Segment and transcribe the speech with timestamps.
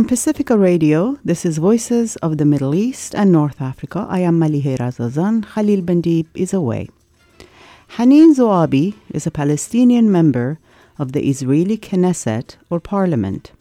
[0.00, 4.06] From Pacifica Radio, this is Voices of the Middle East and North Africa.
[4.08, 5.44] I am Malihe Razazan.
[5.44, 6.88] Khalil Bendib is away.
[7.98, 10.58] Haneen Zoabi is a Palestinian member
[10.98, 13.52] of the Israeli Knesset or parliament.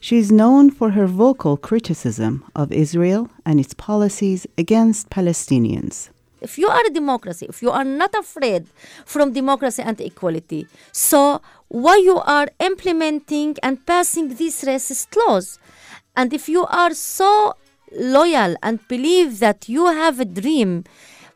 [0.00, 6.08] She is known for her vocal criticism of Israel and its policies against Palestinians.
[6.40, 8.66] If you are a democracy, if you are not afraid
[9.04, 15.60] from democracy and equality, so why you are implementing and passing these racist laws?
[16.18, 17.54] And if you are so
[17.92, 20.82] loyal and believe that you have a dream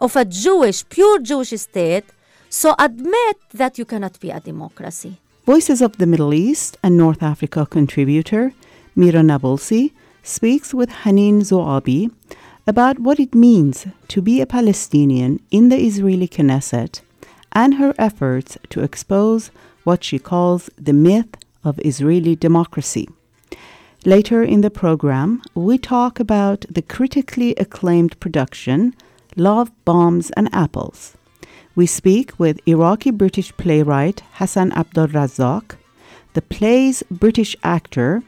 [0.00, 2.06] of a Jewish, pure Jewish state,
[2.50, 5.18] so admit that you cannot be a democracy.
[5.46, 8.54] Voices of the Middle East and North Africa contributor
[8.96, 9.92] Mira Nabulsi
[10.24, 12.10] speaks with Haneen Zoabi
[12.66, 17.02] about what it means to be a Palestinian in the Israeli Knesset
[17.52, 19.52] and her efforts to expose
[19.84, 23.06] what she calls the myth of Israeli democracy.
[24.04, 28.94] Later in the program, we talk about the critically acclaimed production
[29.36, 31.16] Love, Bombs, and Apples
[31.74, 35.76] we speak with Iraqi British playwright Hassan Abdulrazzak,
[36.34, 38.22] the play's British actor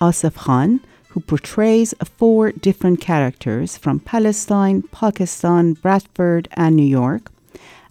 [0.00, 7.30] Asif Khan, who portrays four different characters from Palestine, Pakistan, Bradford, and New York,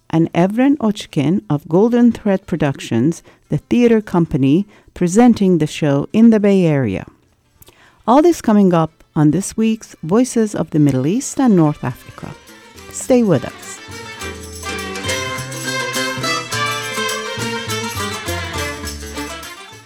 [0.10, 6.40] and Evren Odcikin of Golden Thread Productions, the theater company presenting the show in the
[6.40, 7.06] Bay Area.
[8.08, 12.30] All this coming up on this week's Voices of the Middle East and North Africa.
[12.92, 13.80] Stay with us.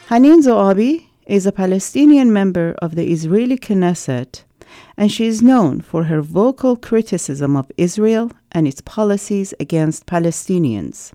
[0.10, 4.44] Haneen Zoabi is a Palestinian member of the Israeli Knesset,
[4.98, 11.14] and she is known for her vocal criticism of Israel and its policies against Palestinians.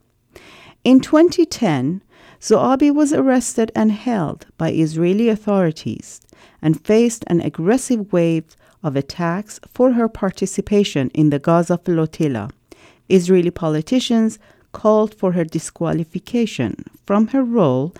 [0.84, 2.00] In 2010,
[2.40, 6.22] Zoabi was arrested and held by Israeli authorities
[6.64, 12.50] and faced an aggressive wave of attacks for her participation in the Gaza flotilla.
[13.08, 14.38] Israeli politicians
[14.72, 17.94] called for her disqualification from her role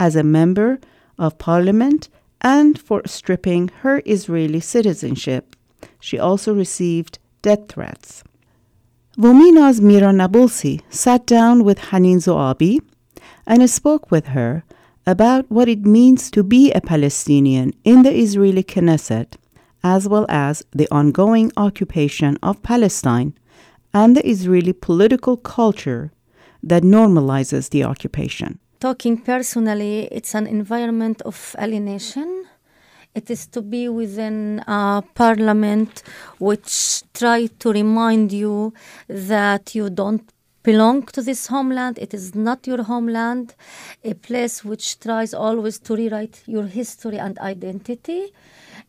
[0.00, 0.80] as a member
[1.18, 2.08] of parliament
[2.40, 5.54] and for stripping her Israeli citizenship.
[6.00, 8.24] She also received death threats.
[9.18, 12.80] VOMENA's Mira Nabulsi sat down with Haneen Zoabi
[13.46, 14.64] and spoke with her
[15.06, 19.36] about what it means to be a Palestinian in the Israeli Knesset,
[19.84, 23.34] as well as the ongoing occupation of Palestine
[23.94, 26.12] and the Israeli political culture
[26.62, 32.44] that normalizes the occupation talking personally, it's an environment of alienation.
[33.14, 36.02] It is to be within a parliament
[36.38, 38.74] which try to remind you
[39.08, 40.30] that you don't
[40.66, 41.96] belong to this homeland.
[41.96, 43.54] It is not your homeland.
[44.02, 48.32] A place which tries always to rewrite your history and identity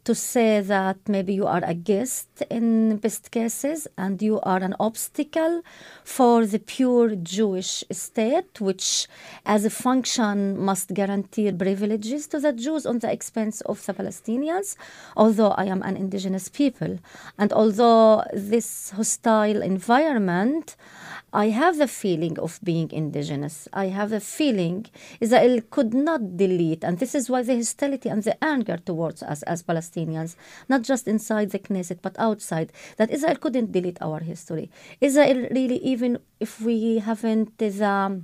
[0.04, 4.74] to say that maybe you are a guest in best cases and you are an
[4.80, 5.62] obstacle
[6.04, 9.08] for the pure Jewish state, which
[9.46, 14.78] as a function must guarantee privileges to the Jews on the expense of the Palestinians,
[15.16, 17.00] although I am an indigenous people.
[17.38, 20.76] And although this hostile environment
[21.34, 23.68] I have the feeling of being indigenous.
[23.74, 24.86] I have the feeling
[25.20, 29.44] Israel could not delete, and this is why the hostility and the anger towards us
[29.44, 30.36] as Palestinians,
[30.70, 34.70] not just inside the Knesset but outside, that Israel couldn't delete our history.
[35.02, 38.22] Israel really, even if we haven't the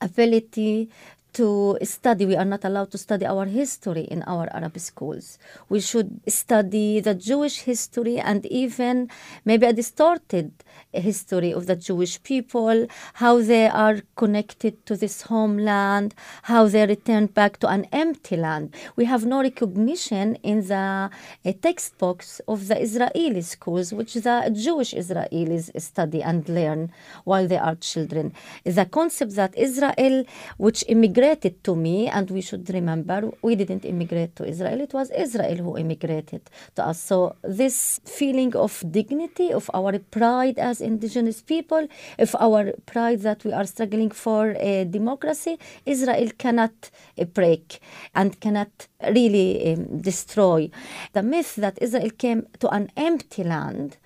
[0.00, 0.90] ability
[1.34, 2.26] to study.
[2.26, 5.38] We are not allowed to study our history in our Arab schools.
[5.68, 9.10] We should study the Jewish history and even
[9.44, 10.52] maybe a distorted
[10.92, 17.34] history of the Jewish people, how they are connected to this homeland, how they returned
[17.34, 18.74] back to an empty land.
[18.94, 21.10] We have no recognition in the
[21.44, 26.92] uh, textbooks of the Israeli schools, which the Jewish Israelis study and learn
[27.24, 28.32] while they are children.
[28.64, 30.24] The concept that Israel,
[30.58, 31.23] which immigrated
[31.62, 35.78] to me, and we should remember, we didn't immigrate to Israel, it was Israel who
[35.78, 36.42] immigrated
[36.74, 37.00] to us.
[37.00, 41.88] So, this feeling of dignity, of our pride as indigenous people,
[42.18, 47.80] of our pride that we are struggling for a democracy, Israel cannot uh, break
[48.14, 50.70] and cannot really um, destroy.
[51.14, 53.96] The myth that Israel came to an empty land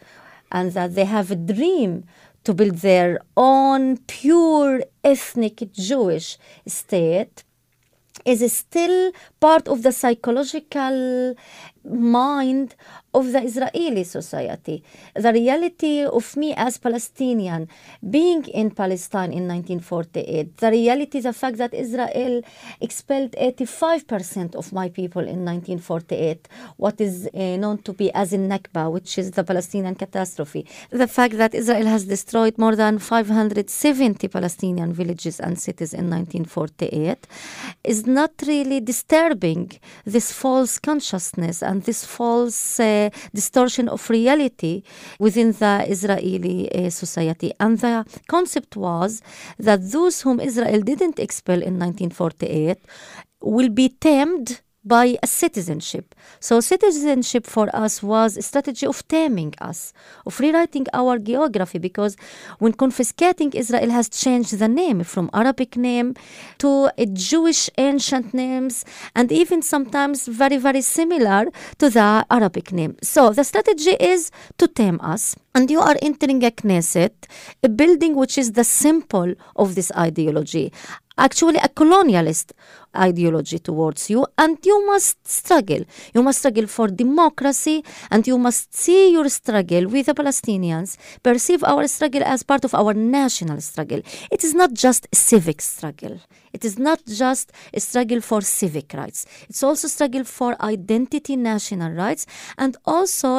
[0.53, 2.05] and that they have a dream
[2.49, 7.45] to build their own pure ethnic Jewish state
[8.25, 11.35] is still part of the psychological
[11.85, 12.75] mind
[13.15, 14.83] of the Israeli society.
[15.15, 17.69] The reality of me as Palestinian
[18.09, 22.43] being in Palestine in 1948, the reality, the fact that Israel
[22.81, 28.49] expelled 85% of my people in 1948, what is uh, known to be as in
[28.49, 30.67] Nakba, which is the Palestinian catastrophe.
[30.91, 37.27] The fact that Israel has destroyed more than 570 Palestinian villages and cities in 1948
[37.85, 39.73] is not really disturbing
[40.05, 44.83] this false consciousness and this false uh, distortion of reality
[45.19, 47.53] within the Israeli uh, society.
[47.61, 49.23] And the concept was
[49.59, 52.79] that those whom Israel didn't expel in 1948
[53.41, 56.15] will be tamed by a citizenship.
[56.41, 59.93] So citizenship for us was a strategy of taming us,
[60.27, 62.17] of rewriting our geography, because
[62.59, 66.17] when confiscating, Israel has changed the name from Arabic name
[66.59, 71.47] to Jewish ancient names, and even sometimes very, very similar
[71.79, 72.97] to the Arabic name.
[73.03, 75.37] So the strategy is to tame us.
[75.55, 77.11] And you are entering a Knesset,
[77.65, 80.73] a building which is the symbol of this ideology
[81.19, 82.53] actually a colonialist
[82.97, 85.85] ideology towards you and you must struggle.
[86.15, 91.63] You must struggle for democracy and you must see your struggle with the palestinians perceive
[91.65, 94.01] our struggle as part of our national struggle.
[94.31, 96.21] It is not just a civic struggle
[96.59, 97.47] it is not just
[97.79, 99.21] a struggle for civic rights.
[99.51, 102.23] It's also a struggle for identity national rights.
[102.63, 103.31] And also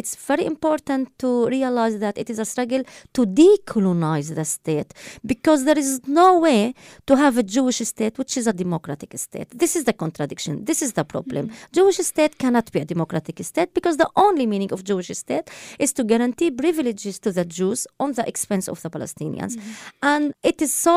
[0.00, 2.82] it's very important to realize that it is a struggle
[3.16, 4.90] to decolonize the state
[5.32, 5.90] because there is
[6.22, 6.74] no way
[7.08, 9.48] to have a jewish state which is a democratic state.
[9.62, 10.64] This is the contradiction.
[10.70, 11.44] This is the problem.
[11.46, 11.76] Mm-hmm.
[11.78, 15.46] jewish state cannot be a democratic state because the only meaning of jewish state
[15.84, 19.52] is to guarantee privileges to the jews on the expense of the palestinians.
[19.54, 20.10] Mm-hmm.
[20.12, 20.96] and it is so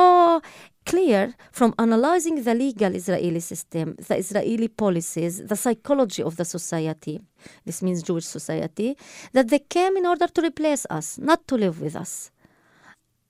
[0.90, 7.22] clear from analyzing the legal Israeli system, the Israeli policies, the psychology of the society,
[7.66, 8.98] this means Jewish society,
[9.34, 12.32] that they came in order to replace us, not to live with us.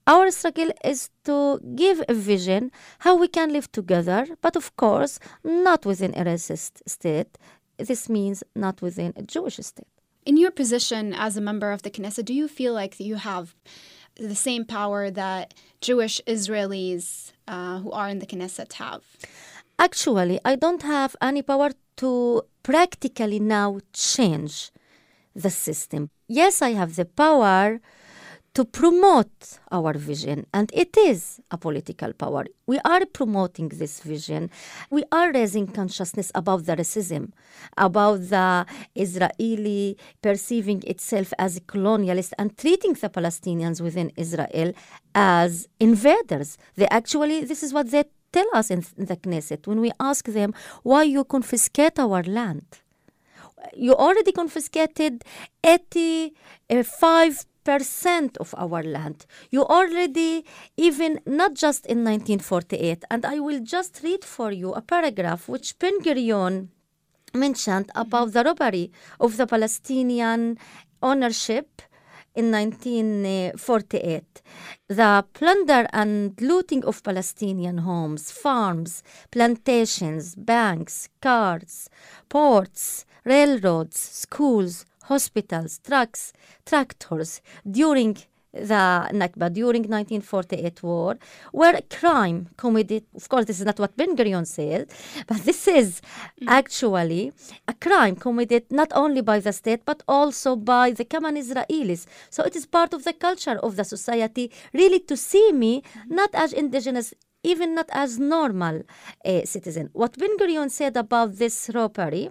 [0.08, 5.20] Our struggle is to give a vision how we can live together, but of course,
[5.44, 7.38] not within a racist state.
[7.78, 9.94] This means not within a Jewish state.
[10.26, 13.56] In your position as a member of the Knesset, do you feel like you have
[14.20, 19.04] the same power that Jewish Israelis uh, who are in the Knesset have?
[19.78, 24.72] Actually, I don't have any power to practically now change
[25.36, 26.10] the system.
[26.28, 27.80] Yes, I have the power
[28.60, 32.44] to promote our vision, and it is a political power.
[32.68, 34.50] We are promoting this vision.
[34.90, 37.32] We are raising consciousness about the racism,
[37.78, 38.66] about the
[38.96, 44.74] Israeli perceiving itself as a colonialist and treating the Palestinians within Israel
[45.16, 46.58] as invaders.
[46.76, 48.04] They actually, this is what they
[48.34, 50.54] tell us in the Knesset when we ask them
[50.84, 52.66] why you confiscate our land
[53.76, 55.24] you already confiscated
[55.64, 59.26] 85 percent of our land.
[59.50, 60.46] You already,
[60.78, 65.78] even not just in 1948, and I will just read for you a paragraph which
[65.80, 66.70] Ben Gurion
[67.34, 68.02] mentioned mm-hmm.
[68.02, 70.58] about the robbery of the Palestinian
[71.02, 71.82] ownership
[72.36, 74.42] in 1948.
[74.88, 81.90] The plunder and looting of Palestinian homes, farms, plantations, banks, cars,
[82.30, 86.34] ports, railroads, schools, hospitals, trucks,
[86.66, 88.18] tractors during
[88.52, 91.18] the Nakba during 1948 war
[91.54, 93.04] were a crime committed.
[93.16, 94.90] Of course, this is not what Ben Gurion said,
[95.28, 96.02] but this is
[96.42, 96.48] mm.
[96.48, 97.32] actually
[97.68, 102.06] a crime committed not only by the state but also by the common Israelis.
[102.30, 106.16] So it is part of the culture of the society really to see me mm-hmm.
[106.16, 107.14] not as indigenous
[107.44, 108.82] even not as normal
[109.24, 109.90] uh, citizen.
[109.94, 112.30] What Ben Gurion said about this robbery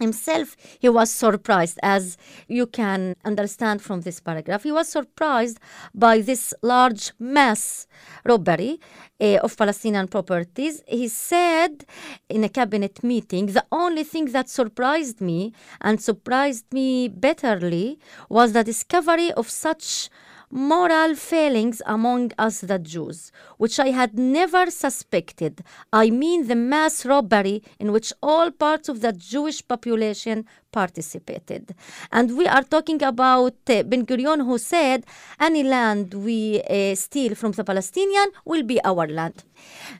[0.00, 2.16] himself he was surprised as
[2.48, 4.64] you can understand from this paragraph.
[4.64, 5.60] He was surprised
[5.94, 7.86] by this large mass
[8.24, 8.80] robbery
[9.20, 10.82] uh, of palestinian properties.
[10.86, 11.84] He said
[12.28, 17.98] in a cabinet meeting the only thing that surprised me and surprised me bitterly
[18.28, 20.10] was the discovery of such
[20.54, 25.64] moral failings among us the Jews, which I had never suspected.
[25.92, 31.74] I mean the mass robbery in which all parts of the Jewish population participated.
[32.12, 35.04] And we are talking about uh, Ben Gurion who said,
[35.40, 39.42] any land we uh, steal from the Palestinian will be our land.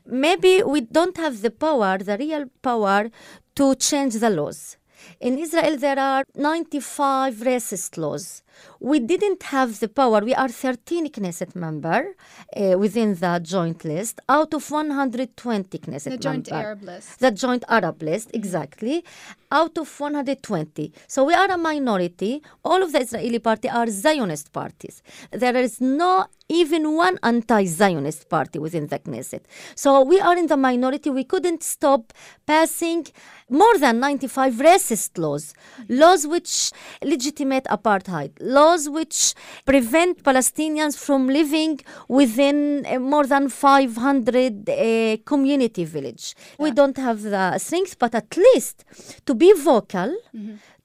[0.05, 3.11] Maybe we don't have the power, the real power,
[3.55, 4.77] to change the laws.
[5.19, 8.41] In Israel, there are 95 racist laws
[8.79, 10.21] we didn't have the power.
[10.21, 12.15] We are 13 Knesset member
[12.55, 16.03] uh, within the joint list out of 120 Knesset members.
[16.03, 16.65] The joint member.
[16.65, 17.19] Arab list.
[17.19, 19.03] The joint Arab list, exactly,
[19.51, 20.93] out of 120.
[21.07, 22.41] So we are a minority.
[22.63, 25.01] All of the Israeli party are Zionist parties.
[25.31, 29.41] There is no even one anti-Zionist party within the Knesset.
[29.75, 31.09] So we are in the minority.
[31.09, 32.13] We couldn't stop
[32.45, 33.07] passing
[33.49, 35.53] more than 95 racist laws,
[35.89, 36.71] laws which
[37.03, 39.33] legitimate apartheid, laws which
[39.65, 46.35] prevent Palestinians from living within uh, more than 500 uh, community village.
[46.59, 48.85] We don't have the strength, but at least
[49.25, 50.15] to be vocal,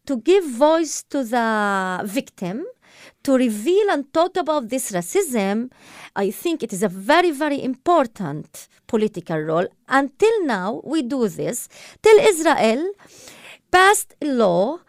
[0.06, 2.64] to give voice to the victim,
[3.22, 5.70] to reveal and talk about this racism,
[6.16, 9.66] I think it is a very, very important political role.
[9.88, 11.68] Until now, we do this
[12.02, 12.90] till Israel
[13.70, 14.80] passed a law,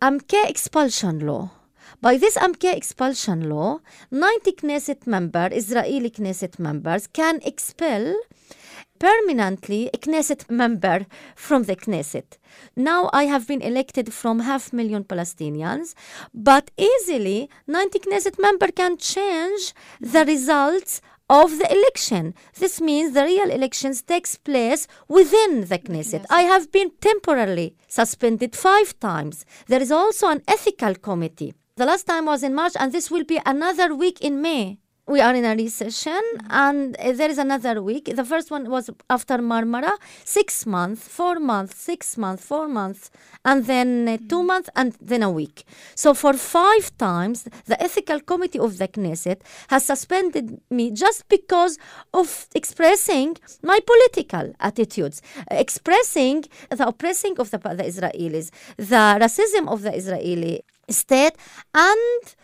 [0.00, 1.50] MK expulsion law.
[2.02, 3.80] By this MK expulsion law,
[4.10, 8.16] 90 Knesset members, Israeli Knesset members, can expel
[8.98, 11.04] permanently a Knesset member
[11.36, 12.38] from the Knesset.
[12.74, 15.92] Now I have been elected from half million Palestinians,
[16.32, 22.32] but easily 90 Knesset member can change the results of the election.
[22.58, 26.24] This means the real elections takes place within the Knesset.
[26.30, 29.44] I have been temporarily suspended five times.
[29.66, 31.52] There is also an ethical committee.
[31.80, 34.80] The last time was in March, and this will be another week in May.
[35.06, 36.20] We are in a recession
[36.50, 38.04] and uh, there is another week.
[38.14, 39.92] The first one was after marmara
[40.24, 43.10] six months four months six months four months
[43.44, 45.64] and then uh, two months and then a week.
[45.96, 51.76] So for five times the ethical committee of the knesset has suspended me just because
[52.14, 59.82] of expressing my political attitudes expressing the oppressing of the, the israelis the racism of
[59.82, 61.34] the israeli state
[61.74, 62.34] and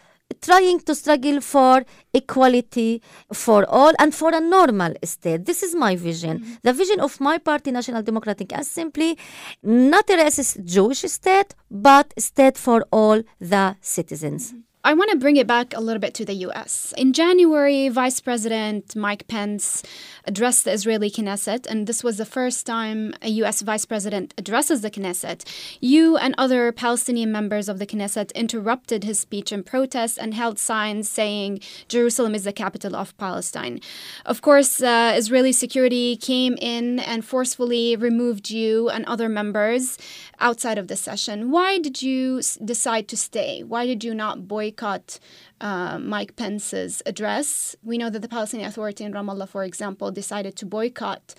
[0.40, 5.44] trying to struggle for equality for all and for a normal state.
[5.44, 6.40] This is my vision.
[6.40, 6.52] Mm-hmm.
[6.62, 9.18] The vision of my party, National Democratic Assembly,
[9.62, 14.54] not a racist Jewish state, but state for all the citizens.
[14.86, 16.94] I want to bring it back a little bit to the US.
[16.96, 19.82] In January, Vice President Mike Pence
[20.24, 24.82] addressed the Israeli Knesset, and this was the first time a US Vice President addresses
[24.82, 25.42] the Knesset.
[25.80, 30.56] You and other Palestinian members of the Knesset interrupted his speech in protest and held
[30.56, 33.80] signs saying Jerusalem is the capital of Palestine.
[34.24, 39.98] Of course, uh, Israeli security came in and forcefully removed you and other members
[40.38, 41.50] outside of the session.
[41.50, 43.64] Why did you decide to stay?
[43.64, 47.76] Why did you not boycott uh, Mike Pence's address?
[47.82, 51.34] We know that the Palestinian Authority in Ramallah, for example, decided to boycott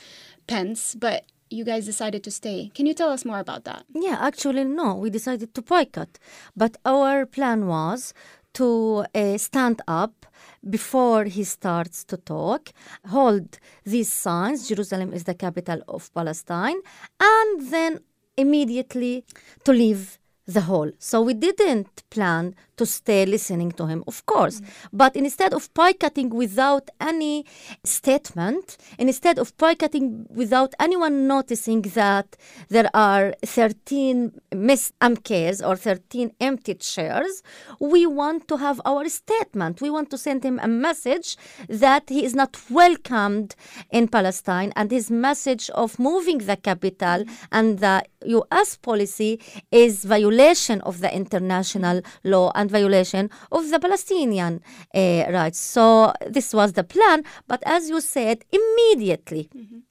[0.47, 2.71] Pence, but you guys decided to stay.
[2.73, 3.85] Can you tell us more about that?
[3.93, 6.19] Yeah, actually, no, we decided to boycott.
[6.55, 8.13] But our plan was
[8.53, 10.25] to uh, stand up
[10.67, 12.71] before he starts to talk,
[13.07, 16.79] hold these signs Jerusalem is the capital of Palestine,
[17.19, 17.99] and then
[18.35, 19.23] immediately
[19.63, 20.89] to leave the hall.
[20.97, 24.61] So we didn't plan to stay listening to him, of course.
[24.93, 27.45] But instead of boycotting without any
[27.83, 32.37] statement, instead of boycotting without anyone noticing that
[32.69, 37.41] there are 13 missed MKs or 13 empty chairs,
[37.79, 39.81] we want to have our statement.
[39.81, 41.35] We want to send him a message
[41.67, 43.55] that he is not welcomed
[43.91, 49.39] in Palestine and his message of moving the capital and the US policy
[49.71, 50.03] is
[50.37, 54.61] violation of the international law and violation of the Palestinian
[54.93, 55.59] uh, rights.
[55.59, 59.49] So this was the plan, but as you said, immediately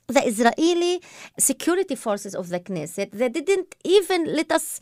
[0.08, 1.00] the Israeli
[1.38, 4.80] security forces of the Knesset they didn't even let us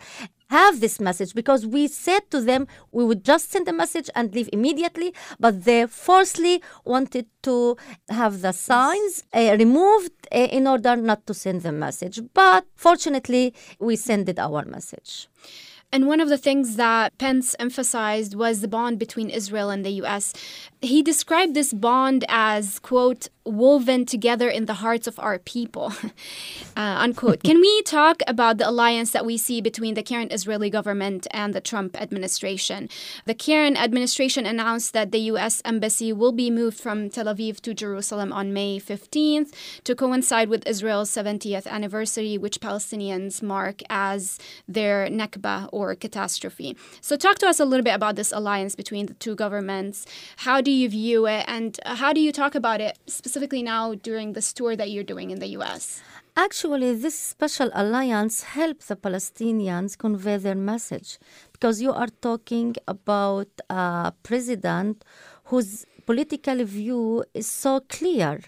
[0.56, 4.34] have this message because we said to them we would just send a message and
[4.36, 5.10] leave immediately,
[5.44, 7.76] but they forcefully wanted to
[8.20, 12.20] have the signs uh, removed uh, in order not to send the message.
[12.42, 13.44] But fortunately,
[13.78, 15.28] we sent our message.
[15.92, 20.02] And one of the things that Pence emphasized was the bond between Israel and the
[20.02, 20.32] US.
[20.80, 25.92] He described this bond as, quote, woven together in the hearts of our people,
[26.76, 27.42] uh, unquote.
[27.42, 31.54] Can we talk about the alliance that we see between the current Israeli government and
[31.54, 32.88] the Trump administration?
[33.26, 37.74] The current administration announced that the US embassy will be moved from Tel Aviv to
[37.74, 39.52] Jerusalem on May 15th
[39.84, 46.76] to coincide with Israel's 70th anniversary, which Palestinians mark as their Nakba or catastrophe.
[47.00, 50.06] So, talk to us a little bit about this alliance between the two governments.
[50.46, 51.70] How do you view it, and
[52.02, 55.38] how do you talk about it specifically now during this tour that you're doing in
[55.44, 56.02] the US?
[56.36, 61.18] Actually, this special alliance helps the Palestinians convey their message
[61.52, 65.04] because you are talking about a president
[65.50, 68.40] whose political view is so clear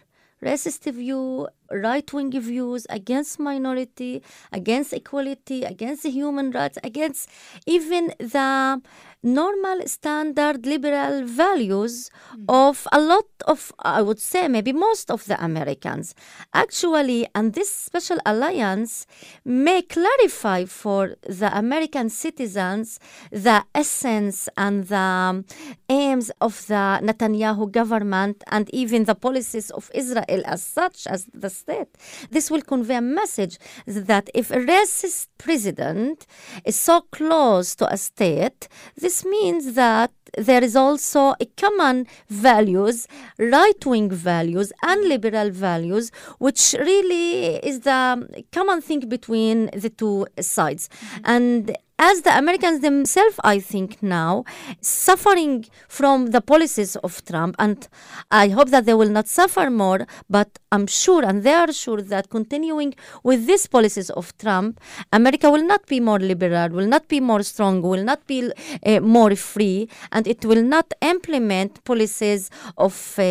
[0.43, 7.29] racist view, right wing views against minority, against equality, against human rights, against
[7.67, 8.81] even the
[9.27, 12.45] normal standard liberal values mm-hmm.
[12.49, 16.15] of a lot of i would say maybe most of the americans
[16.55, 19.05] actually and this special alliance
[19.45, 23.01] may clarify for the american citizens
[23.33, 25.45] the essence and the
[25.89, 31.51] aims of the netanyahu government and even the policies of israel as such as the
[31.63, 31.91] state
[32.31, 33.55] this will convey a message
[33.87, 36.27] that if a racist president
[36.65, 38.69] is so close to a state
[39.05, 43.07] this means that there is also a common values,
[43.39, 50.89] right-wing values and liberal values, which really is the common thing between the two sides.
[50.89, 51.21] Mm-hmm.
[51.25, 54.45] And as the Americans themselves, I think now,
[54.81, 57.89] suffering from the policies of Trump, and
[58.31, 62.03] I hope that they will not suffer more, but I'm sure, and they are sure,
[62.03, 64.81] that continuing with these policies of Trump,
[65.13, 68.53] America will not be more liberal, will not be more strong, will not be
[68.85, 73.23] uh, more free, and it will not implement policies of uh,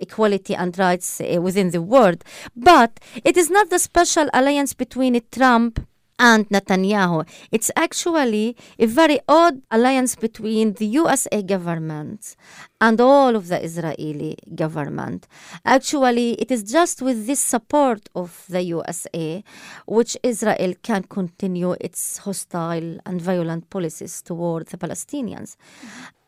[0.00, 2.22] equality and rights uh, within the world.
[2.54, 5.80] But it is not the special alliance between Trump
[6.22, 7.28] and Netanyahu.
[7.50, 12.36] It's actually a very odd alliance between the USA government
[12.80, 15.26] and all of the Israeli government.
[15.64, 19.42] Actually, it is just with this support of the USA
[19.86, 25.56] which Israel can continue its hostile and violent policies toward the Palestinians.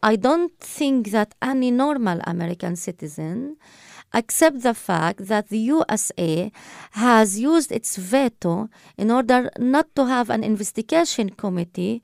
[0.02, 3.56] I don't think that any normal American citizen
[4.14, 6.50] accept the fact that the USA
[6.92, 12.02] has used its veto in order not to have an investigation committee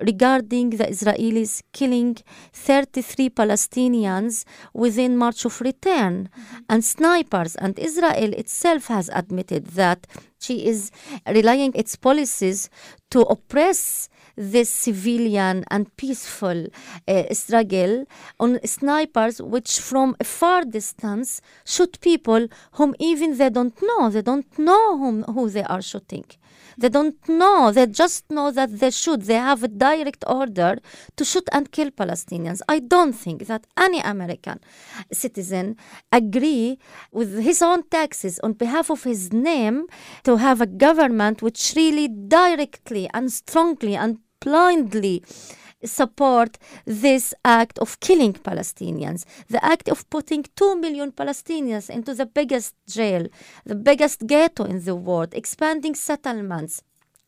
[0.00, 2.16] regarding the Israelis killing
[2.52, 6.58] 33 Palestinians within March of Return mm-hmm.
[6.68, 7.54] and snipers.
[7.56, 10.06] And Israel itself has admitted that
[10.38, 10.90] she is
[11.26, 12.70] relying its policies
[13.10, 14.08] to oppress
[14.40, 16.66] this civilian and peaceful
[17.06, 18.06] uh, struggle
[18.38, 24.08] on snipers which from a far distance shoot people whom even they don't know.
[24.08, 26.24] They don't know whom, who they are shooting.
[26.78, 27.70] They don't know.
[27.72, 29.20] They just know that they shoot.
[29.22, 30.78] They have a direct order
[31.16, 32.60] to shoot and kill palestinians.
[32.68, 34.60] I don't think that any american
[35.12, 35.76] citizen
[36.10, 36.78] agree
[37.12, 39.86] with his own taxes on behalf of his name
[40.24, 45.22] to have a government which really directly and strongly and blindly
[45.84, 52.26] support this act of killing Palestinians, the act of putting 2 million Palestinians into the
[52.26, 53.26] biggest jail,
[53.64, 56.82] the biggest ghetto in the world, expanding settlements,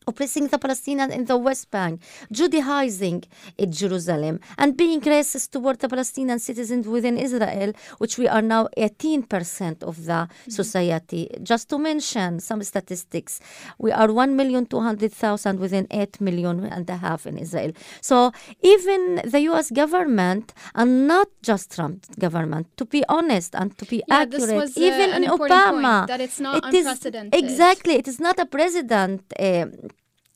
[0.07, 3.23] oppressing the Palestinians in the West Bank, Judaizing
[3.57, 8.67] in Jerusalem, and being racist toward the Palestinian citizens within Israel, which we are now
[8.77, 10.51] 18% of the mm-hmm.
[10.51, 11.29] society.
[11.41, 13.39] Just to mention some statistics,
[13.77, 17.71] we are 1,200,000 within 8 million and a half in Israel.
[18.01, 23.85] So even the US government, and not just Trump's government, to be honest and to
[23.85, 27.33] be yeah, accurate, uh, even in Obama, point, that it's not it unprecedented.
[27.35, 29.21] Is, exactly, it is not a president.
[29.39, 29.65] Uh,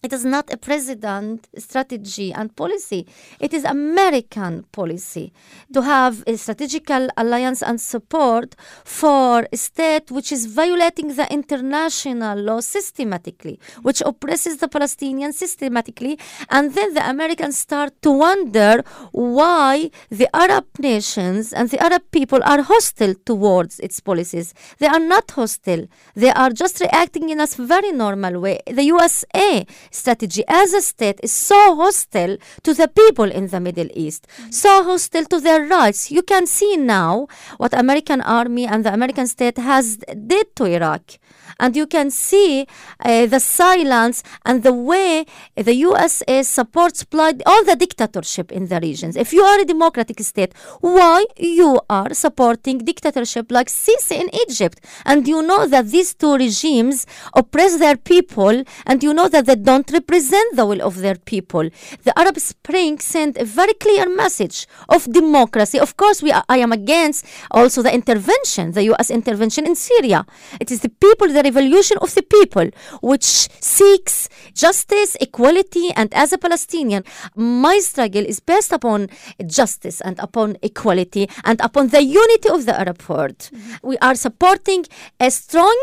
[0.04, 3.08] it is not a president strategy and policy.
[3.40, 5.34] It is American policy
[5.74, 8.56] to have a strategical alliance and support
[8.86, 16.20] for a state which is violating the international law systematically, which oppresses the Palestinians systematically.
[16.52, 18.84] And then the Americans start to wonder
[19.14, 24.54] why the Arab nations and the Arab people are hostile towards its policies.
[24.78, 25.88] They are not hostile.
[26.14, 28.60] They are just reacting in a very normal way.
[28.68, 33.90] The USA strategy as a state is so hostile to the people in the Middle
[33.94, 36.12] East, so hostile to their rights.
[36.12, 41.18] You can see now what American army and the American state has did to Iraq
[41.60, 42.68] and you can see
[43.00, 47.06] uh, the silence and the way the USA supports
[47.46, 49.16] all the dictatorship in the regions.
[49.16, 54.80] If you are a democratic state, why you are supporting dictatorship like Sisi in Egypt?
[55.06, 59.56] And you know that these two regimes oppress their people, and you know that they
[59.56, 61.70] don't don't represent the will of their people.
[62.04, 65.80] The Arab Spring sent a very clear message of democracy.
[65.80, 69.12] Of course, we are, I am against also the intervention, the U.S.
[69.12, 70.26] intervention in Syria.
[70.60, 72.70] It is the people, the revolution of the people,
[73.02, 73.30] which
[73.62, 77.04] seeks justice, equality, and as a Palestinian,
[77.36, 79.10] my struggle is based upon
[79.46, 83.38] justice and upon equality and upon the unity of the Arab world.
[83.38, 83.88] Mm-hmm.
[83.88, 84.86] We are supporting
[85.20, 85.78] a strong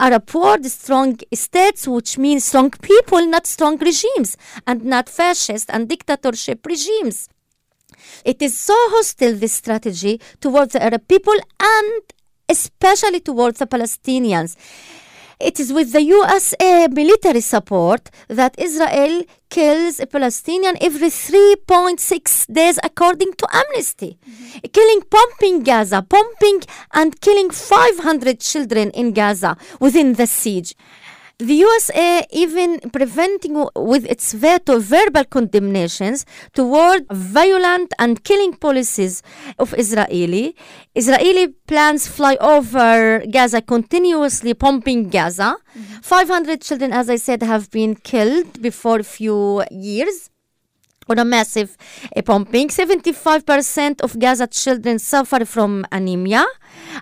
[0.00, 4.36] Arab world, strong states, which means strong people, not strong regimes,
[4.66, 7.28] and not fascist and dictatorship regimes.
[8.24, 12.02] It is so hostile, this strategy, towards the Arab people and
[12.48, 14.56] especially towards the Palestinians.
[15.38, 22.78] It is with the USA military support that Israel kills a Palestinian every 3.6 days,
[22.82, 24.18] according to Amnesty.
[24.18, 24.39] Mm-hmm.
[24.72, 30.74] Killing, pumping Gaza, pumping and killing 500 children in Gaza within the siege
[31.40, 39.22] the USA even preventing with its veto verbal condemnations toward violent and killing policies
[39.58, 40.54] of Israeli.
[40.94, 45.56] Israeli plans fly over Gaza continuously pumping Gaza.
[45.76, 46.00] Mm-hmm.
[46.02, 50.29] 500 children, as I said, have been killed before a few years
[51.10, 51.76] on a massive
[52.16, 52.68] uh, pumping.
[52.68, 56.46] 75% of Gaza children suffer from anemia,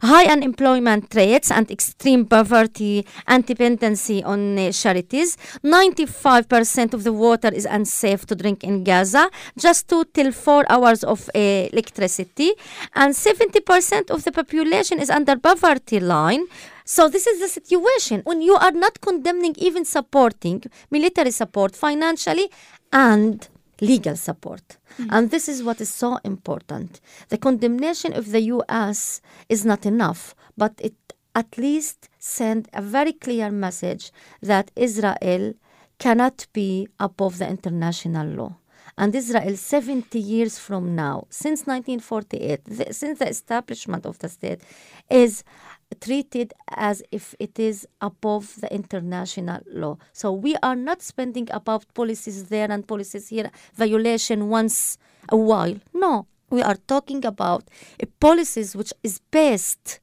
[0.03, 5.37] high unemployment rates, and extreme poverty and dependency on uh, charities.
[5.63, 11.05] 95% of the water is unsafe to drink in Gaza, just two till four hours
[11.05, 11.39] of uh,
[11.73, 12.53] electricity,
[12.95, 16.47] and 70% of the population is under poverty line.
[16.85, 22.51] So this is the situation when you are not condemning, even supporting military support financially
[22.91, 23.47] and
[23.81, 24.77] legal support.
[24.99, 25.09] Mm-hmm.
[25.11, 27.01] And this is what is so important.
[27.29, 30.95] The condemnation of the US is not enough, but it
[31.35, 34.11] at least send a very clear message
[34.43, 35.55] that Israel
[35.99, 38.57] cannot be above the international law.
[38.97, 44.61] And Israel, 70 years from now, since 1948, the, since the establishment of the state,
[45.09, 45.45] is
[45.95, 49.99] treated as if it is above the international law.
[50.13, 54.99] So we are not spending about policies there and policies here, violation once
[55.29, 55.77] a while.
[55.95, 57.65] No, we are talking about
[58.01, 60.01] a policies which is based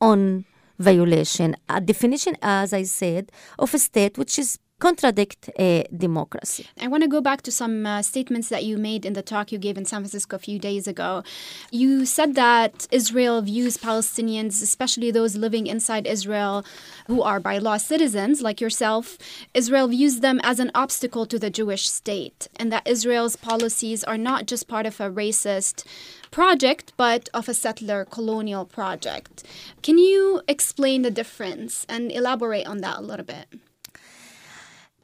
[0.00, 0.44] on
[0.78, 6.66] violation, a definition, as I said, of a state which is contradict a democracy.
[6.80, 9.52] I want to go back to some uh, statements that you made in the talk
[9.52, 11.22] you gave in San Francisco a few days ago.
[11.70, 16.64] You said that Israel views Palestinians, especially those living inside Israel
[17.06, 19.16] who are by law citizens like yourself,
[19.54, 24.18] Israel views them as an obstacle to the Jewish state, and that Israel's policies are
[24.18, 25.86] not just part of a racist
[26.30, 29.44] project, but of a settler colonial project.
[29.82, 33.46] Can you explain the difference and elaborate on that a little bit?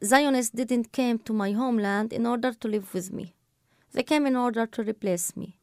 [0.03, 3.35] Zionists didn't came to my homeland in order to live with me.
[3.93, 5.57] They came in order to replace me.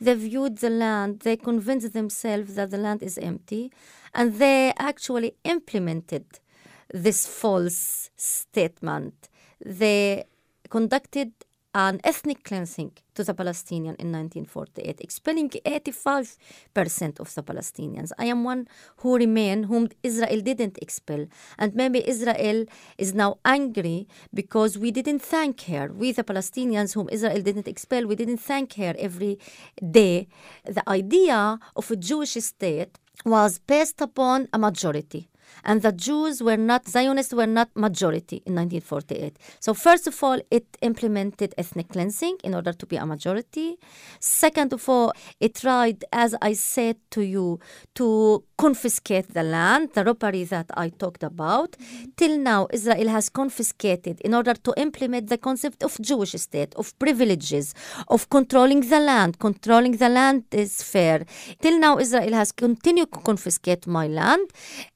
[0.00, 3.70] They viewed the land, they convinced themselves that the land is empty,
[4.14, 6.24] and they actually implemented
[6.92, 9.28] this false statement.
[9.64, 10.24] They
[10.68, 11.32] conducted
[11.74, 18.10] an ethnic cleansing to the Palestinians in 1948, expelling 85% of the Palestinians.
[18.18, 18.66] I am one
[18.98, 21.26] who remain, whom Israel didn't expel.
[21.58, 22.66] And maybe Israel
[22.98, 25.92] is now angry because we didn't thank her.
[25.92, 29.38] We, the Palestinians, whom Israel didn't expel, we didn't thank her every
[29.90, 30.26] day.
[30.64, 35.29] The idea of a Jewish state was based upon a majority
[35.64, 39.36] and the Jews were not, Zionists were not majority in 1948.
[39.60, 43.78] So, first of all, it implemented ethnic cleansing in order to be a majority.
[44.20, 47.60] Second of all, it tried, as I said to you,
[47.94, 51.72] to confiscate the land, the robbery that I talked about.
[51.72, 52.04] Mm-hmm.
[52.16, 56.98] Till now, Israel has confiscated in order to implement the concept of Jewish state, of
[56.98, 57.74] privileges,
[58.08, 59.38] of controlling the land.
[59.38, 61.24] Controlling the land is fair.
[61.60, 64.50] Till now, Israel has continued to confiscate my land.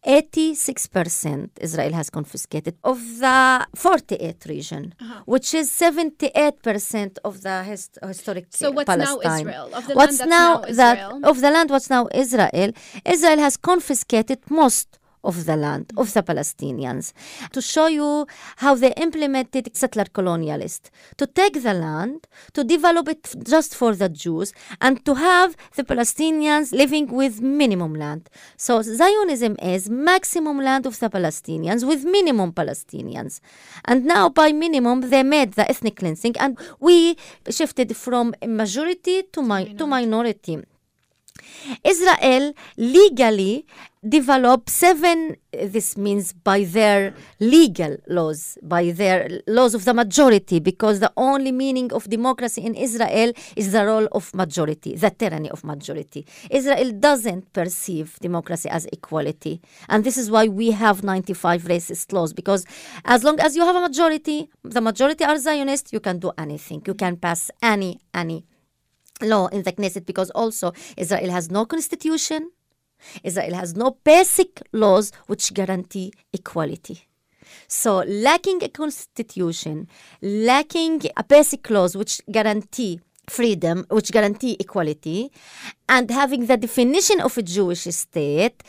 [0.04, 5.22] 80 46% Israel has confiscated of the 48 region, uh-huh.
[5.26, 9.22] which is 78% of the hist- historic So what's Palestine.
[9.22, 9.74] now Israel?
[9.74, 10.96] Of the what's land now, now that
[11.30, 12.70] of the land what's now Israel?
[13.04, 17.12] Israel has confiscated most of the land, of the Palestinians,
[17.52, 23.34] to show you how they implemented settler colonialist, to take the land, to develop it
[23.44, 28.30] just for the Jews, and to have the Palestinians living with minimum land.
[28.56, 33.40] So Zionism is maximum land of the Palestinians with minimum Palestinians.
[33.84, 37.16] And now by minimum they made the ethnic cleansing and we
[37.50, 40.62] shifted from majority to, mi- to minority.
[41.84, 43.66] Israel legally
[44.06, 50.60] developed seven, uh, this means by their legal laws, by their laws of the majority,
[50.60, 55.50] because the only meaning of democracy in Israel is the role of majority, the tyranny
[55.50, 56.26] of majority.
[56.50, 59.60] Israel doesn't perceive democracy as equality.
[59.88, 62.66] And this is why we have 95 racist laws, because
[63.04, 66.82] as long as you have a majority, the majority are Zionist, you can do anything.
[66.86, 68.44] You can pass any, any
[69.22, 72.50] law in the Knesset because also Israel has no constitution.
[73.22, 77.06] Israel has no basic laws which guarantee equality.
[77.68, 79.88] So, lacking a constitution,
[80.22, 85.30] lacking a basic laws which guarantee freedom, which guarantee equality,
[85.88, 88.62] and having the definition of a Jewish state,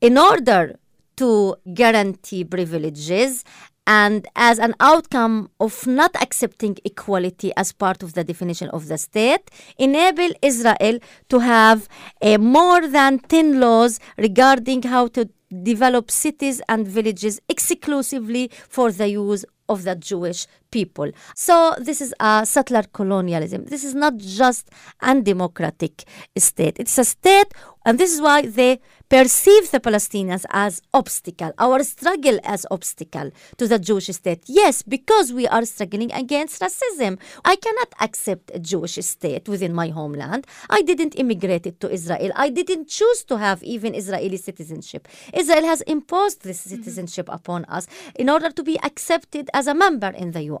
[0.00, 0.78] in order
[1.16, 3.44] to guarantee privileges
[3.86, 8.98] and as an outcome of not accepting equality as part of the definition of the
[8.98, 11.88] state, enable Israel to have
[12.20, 15.28] uh, more than 10 laws regarding how to
[15.62, 21.10] develop cities and villages exclusively for the use of the Jewish people.
[21.34, 23.64] So this is a settler colonialism.
[23.64, 26.04] This is not just an undemocratic
[26.36, 26.78] state.
[26.78, 27.52] It's a state,
[27.84, 33.68] and this is why they perceive the Palestinians as obstacle, our struggle as obstacle to
[33.68, 34.42] the Jewish state.
[34.46, 37.18] Yes, because we are struggling against racism.
[37.44, 40.46] I cannot accept a Jewish state within my homeland.
[40.68, 42.32] I didn't immigrate to Israel.
[42.34, 45.06] I didn't choose to have even Israeli citizenship.
[45.32, 47.36] Israel has imposed this citizenship mm-hmm.
[47.36, 50.55] upon us in order to be accepted as a member in the UN.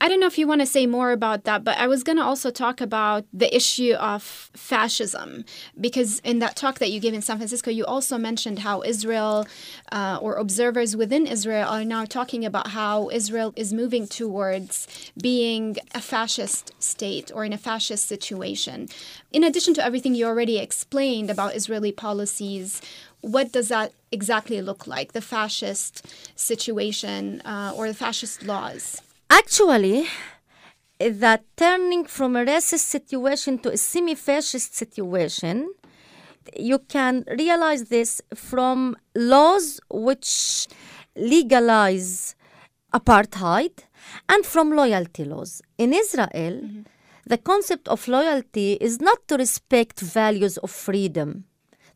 [0.00, 2.18] I don't know if you want to say more about that, but I was going
[2.18, 5.44] to also talk about the issue of fascism
[5.80, 9.48] because in that talk that you gave in San Francisco, you also mentioned how Israel
[9.90, 14.86] uh, or observers within Israel are now talking about how Israel is moving towards
[15.20, 18.88] being a fascist state or in a fascist situation.
[19.32, 22.80] In addition to everything you already explained about Israeli policies,
[23.20, 26.06] what does that exactly look like, the fascist
[26.38, 29.02] situation uh, or the fascist laws?
[29.30, 30.06] Actually,
[30.98, 35.72] that turning from a racist situation to a semi fascist situation,
[36.56, 40.66] you can realize this from laws which
[41.14, 42.34] legalize
[42.94, 43.72] apartheid
[44.30, 45.60] and from loyalty laws.
[45.76, 46.82] In Israel, mm-hmm.
[47.26, 51.44] the concept of loyalty is not to respect values of freedom.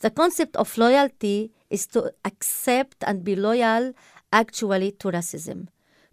[0.00, 3.94] The concept of loyalty is to accept and be loyal
[4.32, 5.68] actually to racism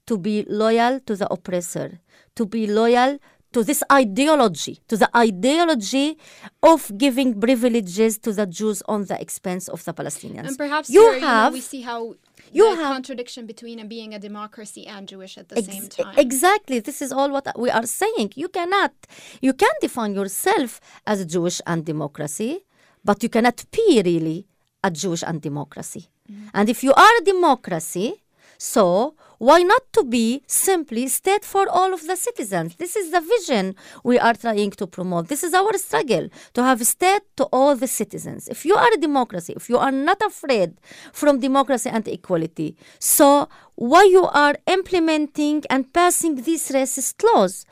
[0.09, 1.99] to be loyal to the oppressor,
[2.35, 3.19] to be loyal
[3.53, 6.17] to this ideology, to the ideology
[6.63, 10.47] of giving privileges to the Jews on the expense of the Palestinians.
[10.47, 12.15] And perhaps you here, have, you know, we see how
[12.51, 16.15] you have contradiction between being a democracy and Jewish at the ex- same time.
[16.17, 16.79] Exactly.
[16.79, 18.33] This is all what we are saying.
[18.35, 18.93] You cannot,
[19.41, 22.65] you can define yourself as Jewish and democracy,
[23.05, 24.47] but you cannot be really
[24.83, 26.03] a Jewish and democracy.
[26.31, 26.47] Mm-hmm.
[26.55, 28.23] And if you are a democracy,
[28.57, 32.75] so why not to be simply state for all of the citizens?
[32.75, 33.73] This is the vision
[34.03, 35.29] we are trying to promote.
[35.29, 38.49] This is our struggle to have state to all the citizens.
[38.49, 40.77] If you are a democracy, if you are not afraid
[41.13, 47.65] from democracy and equality, so why you are implementing and passing these racist laws?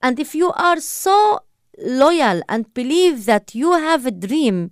[0.00, 1.40] And if you are so
[1.78, 4.70] loyal and believe that you have a dream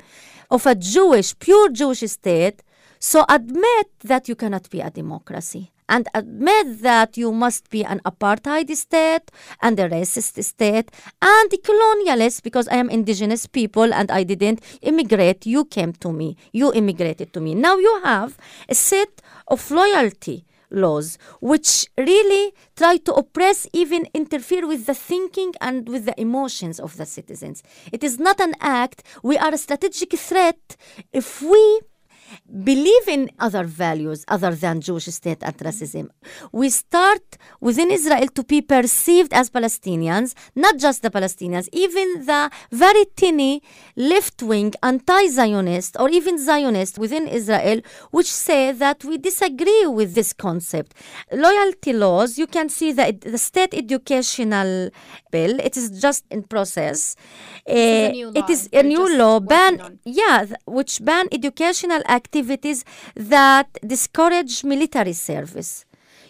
[0.48, 2.62] of a Jewish, pure Jewish state,
[3.00, 8.00] so admit that you cannot be a democracy and admit that you must be an
[8.04, 9.30] apartheid state
[9.62, 10.90] and a racist state
[11.22, 15.46] and a colonialist because I am indigenous people and I didn't immigrate.
[15.46, 16.36] You came to me.
[16.52, 17.54] You immigrated to me.
[17.54, 18.36] Now you have
[18.68, 25.52] a set of loyalty laws which really try to oppress even interfere with the thinking
[25.60, 29.58] and with the emotions of the citizens it is not an act we are a
[29.58, 30.76] strategic threat
[31.12, 31.80] if we
[32.64, 36.08] believe in other values other than Jewish state and racism.
[36.52, 42.50] We start within Israel to be perceived as Palestinians, not just the Palestinians, even the
[42.70, 43.62] very tiny
[43.96, 50.14] left wing anti Zionist or even Zionist within Israel, which say that we disagree with
[50.14, 50.94] this concept.
[51.32, 54.90] Loyalty laws, you can see that the state educational
[55.30, 57.16] bill, it is just in process.
[57.68, 58.10] Uh,
[58.40, 65.84] it is a new law, ban, yeah, which ban educational activities that discourage military service.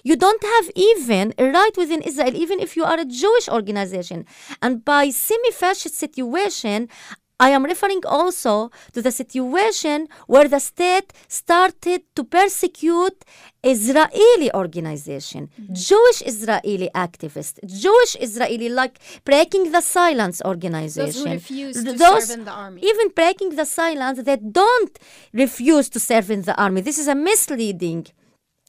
[0.09, 4.19] You don't have even a right within Israel, even if you are a Jewish organization.
[4.63, 6.89] And by semi fascist situation,
[7.39, 13.19] I am referring also to the situation where the state started to persecute
[13.75, 15.43] Israeli organization,
[15.89, 18.95] Jewish Israeli activists, Jewish Israeli like
[19.31, 21.25] breaking the silence organization.
[21.25, 22.81] Those who refuse to Those- serve in the army.
[22.91, 24.95] Even breaking the silence, they don't
[25.45, 26.81] refuse to serve in the army.
[26.89, 28.03] This is a misleading.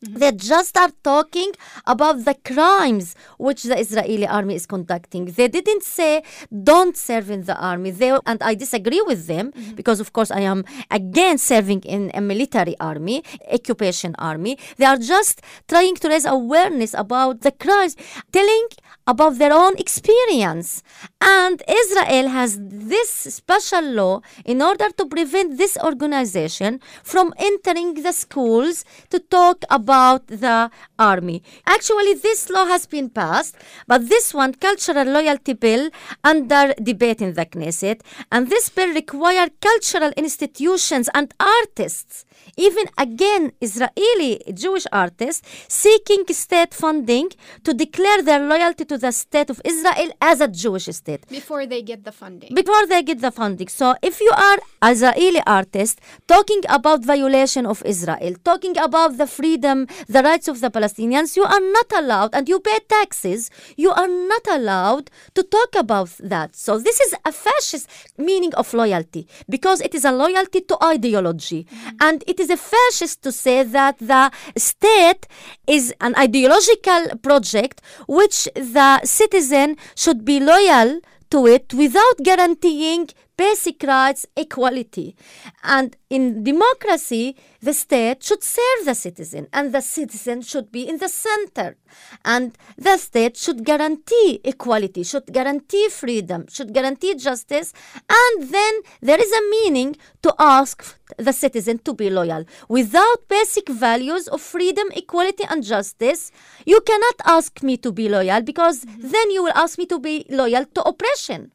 [0.06, 0.20] Mm-hmm.
[0.20, 1.54] They just are talking
[1.88, 5.26] about the crimes which the Israeli army is conducting.
[5.26, 7.90] They didn't say don't serve in the army.
[7.90, 9.74] They, and I disagree with them mm-hmm.
[9.74, 14.60] because, of course, I am against serving in a military army, occupation army.
[14.78, 17.96] They are just trying to raise awareness about the crimes,
[18.32, 18.68] telling
[19.08, 20.84] about their own experience.
[21.22, 28.12] And Israel has this special law in order to prevent this organization from entering the
[28.12, 30.70] schools to talk about the
[31.00, 31.42] army.
[31.66, 33.56] Actually, this law has been passed,
[33.88, 35.90] but this one, cultural loyalty bill,
[36.24, 43.52] under debate in the Knesset, and this bill require cultural institutions and artists, even again
[43.62, 47.30] Israeli Jewish artists, seeking state funding
[47.64, 51.82] to declare their loyalty to the state of Israel as a Jewish state Before they
[51.82, 52.54] get the funding.
[52.54, 53.68] before they get the funding.
[53.68, 54.58] So if you are
[54.92, 60.70] Israeli artist talking about violation of Israel, talking about the freedom, the rights of the
[60.70, 65.76] Palestinians, you are not allowed, and you pay taxes, you are not allowed to talk
[65.76, 66.56] about that.
[66.56, 71.66] So this is a fascist meaning of loyalty because it is a loyalty to ideology.
[71.66, 71.98] Mm-hmm.
[72.02, 75.26] And it is a fascist to say that the state
[75.66, 83.84] is an ideological project which the citizen should be loyal to it without guaranteeing basic
[83.84, 85.16] rights equality.
[85.64, 90.98] And in democracy the state should serve the citizen and the citizen should be in
[90.98, 91.78] the center.
[92.26, 97.74] And the state should guarantee equality should guarantee freedom should guarantee justice.
[98.10, 102.44] And then there is a meaning to ask the citizen to be loyal.
[102.68, 106.32] Without basic values of freedom equality and justice
[106.66, 109.10] you cannot ask me to be loyal because mm-hmm.
[109.10, 111.52] then you will ask me to be loyal to oppression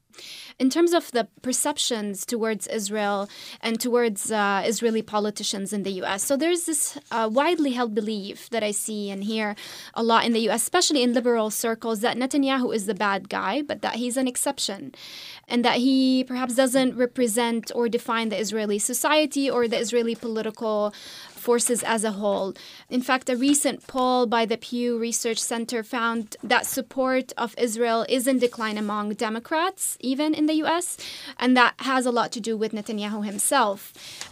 [0.58, 3.28] in terms of the perceptions towards Israel
[3.60, 6.22] and towards uh, Israeli politicians in the US.
[6.24, 9.54] So there's this uh, widely held belief that I see and hear
[9.94, 13.62] a lot in the US, especially in liberal circles, that Netanyahu is the bad guy,
[13.62, 14.94] but that he's an exception.
[15.48, 20.94] And that he perhaps doesn't represent or define the Israeli society or the Israeli political
[21.42, 22.54] forces as a whole.
[22.88, 28.06] In fact, a recent poll by the Pew Research Center found that support of Israel
[28.08, 30.96] is in decline among Democrats, even in the US,
[31.38, 33.78] and that has a lot to do with Netanyahu himself.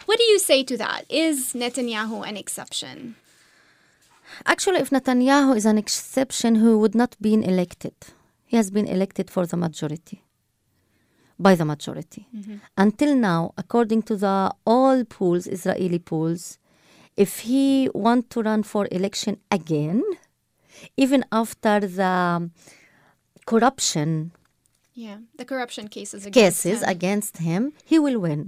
[0.07, 1.01] What do you say to that?
[1.09, 3.17] Is Netanyahu an exception?
[4.47, 7.95] Actually, if Netanyahu is an exception, he would not been elected.
[8.47, 10.23] He has been elected for the majority,
[11.39, 12.27] by the majority.
[12.35, 12.57] Mm-hmm.
[12.77, 16.59] Until now, according to the all polls, Israeli polls,
[17.17, 20.03] if he want to run for election again,
[20.97, 22.51] even after the
[23.47, 24.33] corruption
[24.95, 26.89] Yeah, the corruption cases against cases him.
[26.89, 28.43] against him, he will win.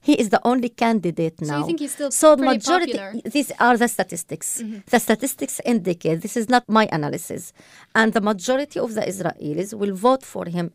[0.00, 1.48] He is the only candidate now.
[1.48, 2.92] So you think he's still so pretty majority.
[2.92, 3.12] popular?
[3.14, 3.28] Mm-hmm.
[3.36, 4.48] These are the statistics.
[4.92, 7.52] The statistics indicate this is not my analysis,
[7.92, 10.66] and the majority of the Israelis will vote for him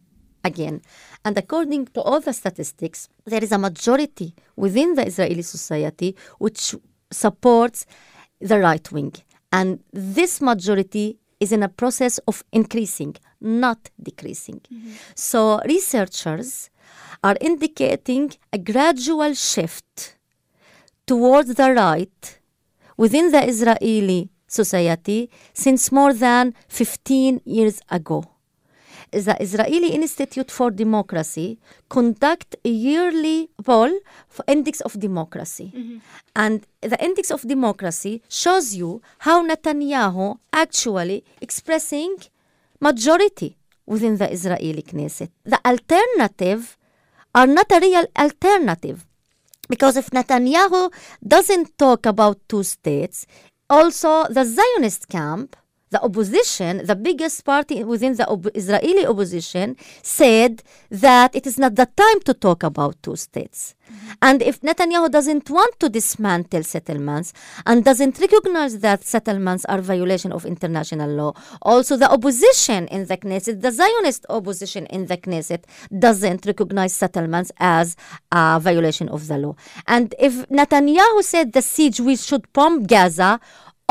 [0.43, 0.81] again.
[1.23, 6.09] And according to all the statistics, there is a majority within the Israeli society
[6.45, 6.75] which
[7.11, 7.85] supports
[8.39, 9.13] the right wing,
[9.51, 14.61] and this majority is in a process of increasing, not decreasing.
[14.73, 14.91] Mm-hmm.
[15.15, 16.69] So researchers
[17.23, 20.17] are indicating a gradual shift
[21.05, 22.39] towards the right
[22.97, 28.30] within the Israeli society since more than 15 years ago.
[29.11, 33.91] The Israeli Institute for Democracy conduct a yearly poll
[34.29, 35.73] for index of democracy.
[35.75, 35.97] Mm-hmm.
[36.35, 42.15] And the index of democracy shows you how Netanyahu actually expressing
[42.79, 45.29] majority within the Israeli Knesset.
[45.43, 46.77] The alternative
[47.35, 49.05] are not a real alternative.
[49.67, 50.91] Because if Netanyahu
[51.25, 53.25] doesn't talk about two states,
[53.69, 55.55] also the Zionist camp,
[55.91, 61.75] the opposition, the biggest party within the ob- Israeli opposition, said that it is not
[61.75, 63.75] the time to talk about two states.
[63.91, 64.11] Mm-hmm.
[64.21, 67.33] And if Netanyahu doesn't want to dismantle settlements
[67.65, 73.17] and doesn't recognize that settlements are violation of international law, also the opposition in the
[73.17, 75.63] Knesset, the Zionist opposition in the Knesset,
[75.99, 77.97] doesn't recognize settlements as
[78.31, 79.55] a violation of the law.
[79.87, 83.41] And if Netanyahu said the siege, we should bomb Gaza,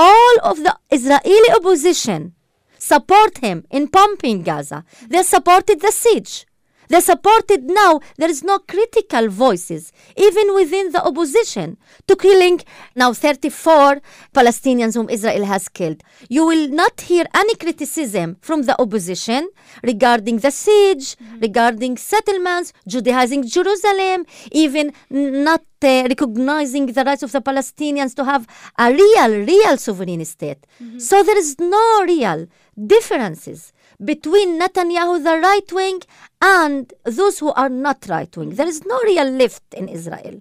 [0.01, 2.35] all of the Israeli opposition
[2.79, 4.85] support him in pumping Gaza.
[5.09, 6.47] They supported the siege.
[6.91, 11.77] They supported now, there is no critical voices, even within the opposition,
[12.09, 12.61] to killing
[12.97, 14.03] now 34
[14.35, 16.03] Palestinians whom Israel has killed.
[16.29, 19.49] You will not hear any criticism from the opposition
[19.85, 21.39] regarding the siege, mm-hmm.
[21.39, 28.49] regarding settlements, Judaizing Jerusalem, even not uh, recognizing the rights of the Palestinians to have
[28.79, 30.67] a real, real sovereign state.
[30.83, 30.99] Mm-hmm.
[30.99, 32.49] So there is no real
[32.87, 33.73] differences
[34.05, 36.03] between Netanyahu, the right wing,
[36.41, 38.51] and those who are not right wing.
[38.51, 40.41] There is no real left in Israel.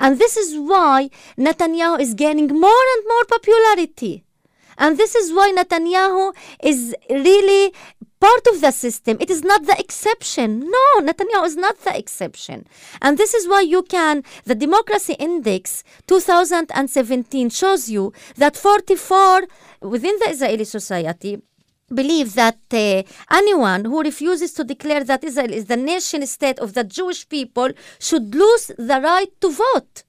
[0.00, 4.24] And this is why Netanyahu is gaining more and more popularity.
[4.76, 7.72] And this is why Netanyahu is really
[8.20, 9.16] part of the system.
[9.20, 10.60] It is not the exception.
[10.60, 12.66] No, Netanyahu is not the exception.
[13.00, 19.42] And this is why you can, the Democracy Index 2017 shows you that 44
[19.80, 21.40] within the Israeli society
[21.92, 26.74] believe that uh, anyone who refuses to declare that Israel is the nation state of
[26.74, 30.04] the Jewish people should lose the right to vote.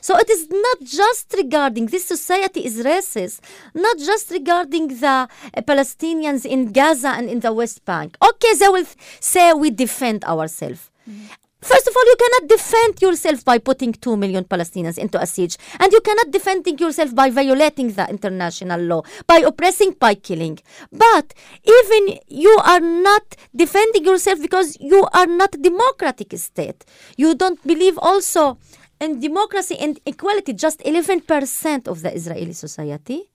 [0.00, 3.38] So it is not just regarding this society is racist,
[3.72, 8.16] not just regarding the uh, Palestinians in Gaza and in the West Bank.
[8.20, 8.86] Okay, they will
[9.20, 10.90] say we defend ourselves.
[11.08, 11.26] Mm-hmm.
[11.62, 15.56] First of all, you cannot defend yourself by putting 2 million Palestinians into a siege.
[15.78, 20.58] And you cannot defend yourself by violating the international law, by oppressing, by killing.
[20.90, 21.34] But
[21.64, 26.84] even you are not defending yourself because you are not a democratic state.
[27.16, 28.58] You don't believe also
[29.00, 30.54] in democracy and equality.
[30.54, 33.30] Just 11% of the Israeli society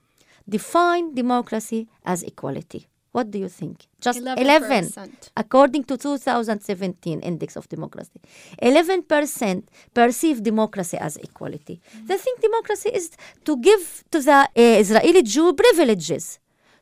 [0.49, 2.87] define democracy as equality.
[3.17, 3.87] What do you think?
[3.99, 8.21] Just 11, 11 according to 2017 Index of Democracy.
[8.61, 11.81] 11% perceive democracy as equality.
[11.81, 12.05] Mm-hmm.
[12.05, 13.09] They think democracy is
[13.45, 16.37] to give to the uh, Israeli Jew privileges,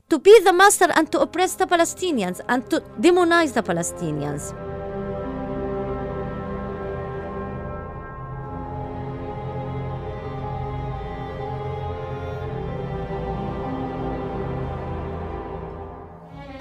[0.10, 4.75] to be the master and to oppress the Palestinians and to demonize the Palestinians.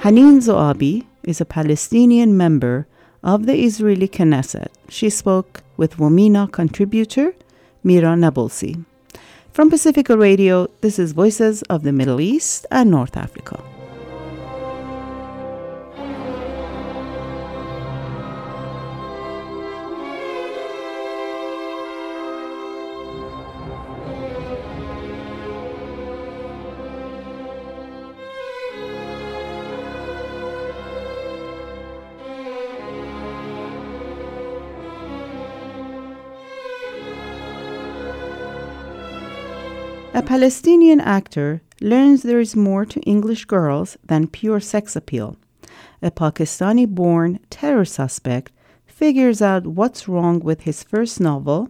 [0.04, 2.86] Hanin Zoabi is a Palestinian member
[3.22, 4.68] of the Israeli Knesset.
[4.90, 7.34] She spoke with VOMENA contributor
[7.82, 8.84] Mira Nabulsi.
[9.54, 13.64] From Pacifica Radio, this is Voices of the Middle East and North Africa.
[40.16, 45.36] A Palestinian actor learns there is more to English girls than pure sex appeal.
[46.02, 48.52] A Pakistani born terror suspect
[48.86, 51.68] figures out what's wrong with his first novel.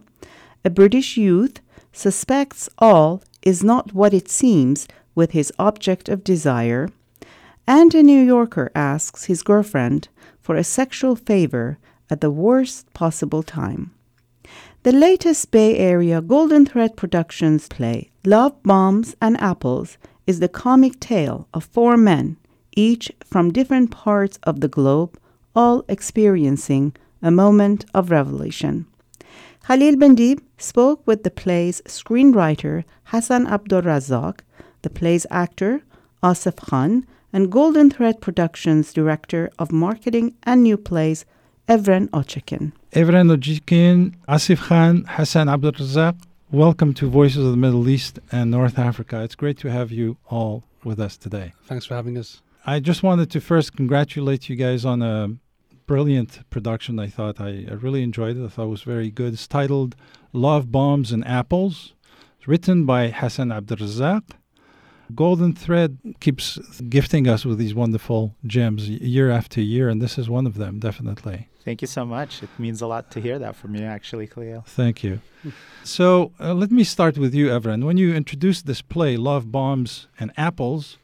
[0.63, 1.59] A British youth
[1.91, 6.89] suspects all is not what it seems with his object of desire.
[7.65, 10.07] And a New Yorker asks his girlfriend
[10.39, 11.79] for a sexual favor
[12.11, 13.89] at the worst possible time.
[14.83, 20.99] The latest Bay Area Golden Thread Productions play, Love Bombs and Apples, is the comic
[20.99, 22.37] tale of four men,
[22.75, 25.17] each from different parts of the globe,
[25.55, 28.87] all experiencing a moment of revelation.
[29.67, 34.39] Khalil Bendib spoke with the play's screenwriter Hassan Abdulrazzak,
[34.81, 35.81] the play's actor
[36.23, 41.25] Asif Khan, and Golden Thread Productions director of marketing and new plays
[41.67, 42.71] Evren Odcikin.
[42.93, 46.15] Evren Odcikin, Asif Khan, Hassan Abdulrazzak,
[46.51, 49.21] welcome to Voices of the Middle East and North Africa.
[49.23, 51.53] It's great to have you all with us today.
[51.65, 52.41] Thanks for having us.
[52.65, 55.35] I just wanted to first congratulate you guys on a
[55.85, 56.99] brilliant production.
[56.99, 58.45] I thought I, I really enjoyed it.
[58.45, 59.33] I thought it was very good.
[59.33, 59.95] It's titled
[60.33, 61.93] Love Bombs and Apples.
[62.37, 64.23] It's written by Hassan Abdulrazzak
[65.13, 66.57] Golden Thread keeps
[66.89, 70.79] gifting us with these wonderful gems year after year, and this is one of them,
[70.79, 71.49] definitely.
[71.65, 72.43] Thank you so much.
[72.43, 74.63] It means a lot to hear that from you, actually, Khalil.
[74.67, 75.19] Thank you.
[75.83, 77.83] so uh, let me start with you, Evren.
[77.83, 80.99] When you introduced this play, Love Bombs and Apples,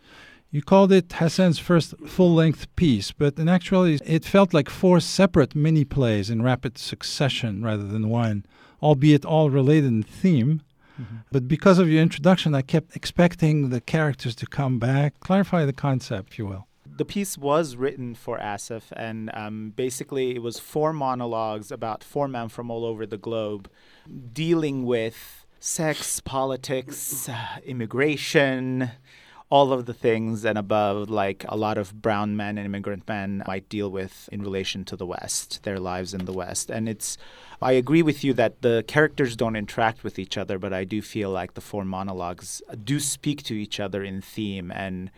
[0.51, 4.99] you called it Hassan's first full length piece, but in actuality, it felt like four
[4.99, 8.45] separate mini plays in rapid succession rather than one,
[8.84, 10.62] albeit all related in theme.
[11.01, 11.16] Mm-hmm.
[11.32, 15.20] But because of your introduction, I kept expecting the characters to come back.
[15.22, 16.68] Clarify the concept, if you will.
[17.02, 22.28] The piece was written for Asif, and um, basically it was four monologues about four
[22.28, 23.72] men from all over the globe
[24.32, 27.28] dealing with sex, politics,
[27.66, 28.91] immigration,
[29.49, 33.41] all of the things and above like a lot of brown men and immigrant men
[33.47, 36.70] might deal with in relation to the West, their lives in the West.
[36.70, 37.18] And it's
[37.64, 41.02] I agree with you that the characters don't interact with each other, but I do
[41.02, 45.10] feel like the four monologues do speak to each other in theme and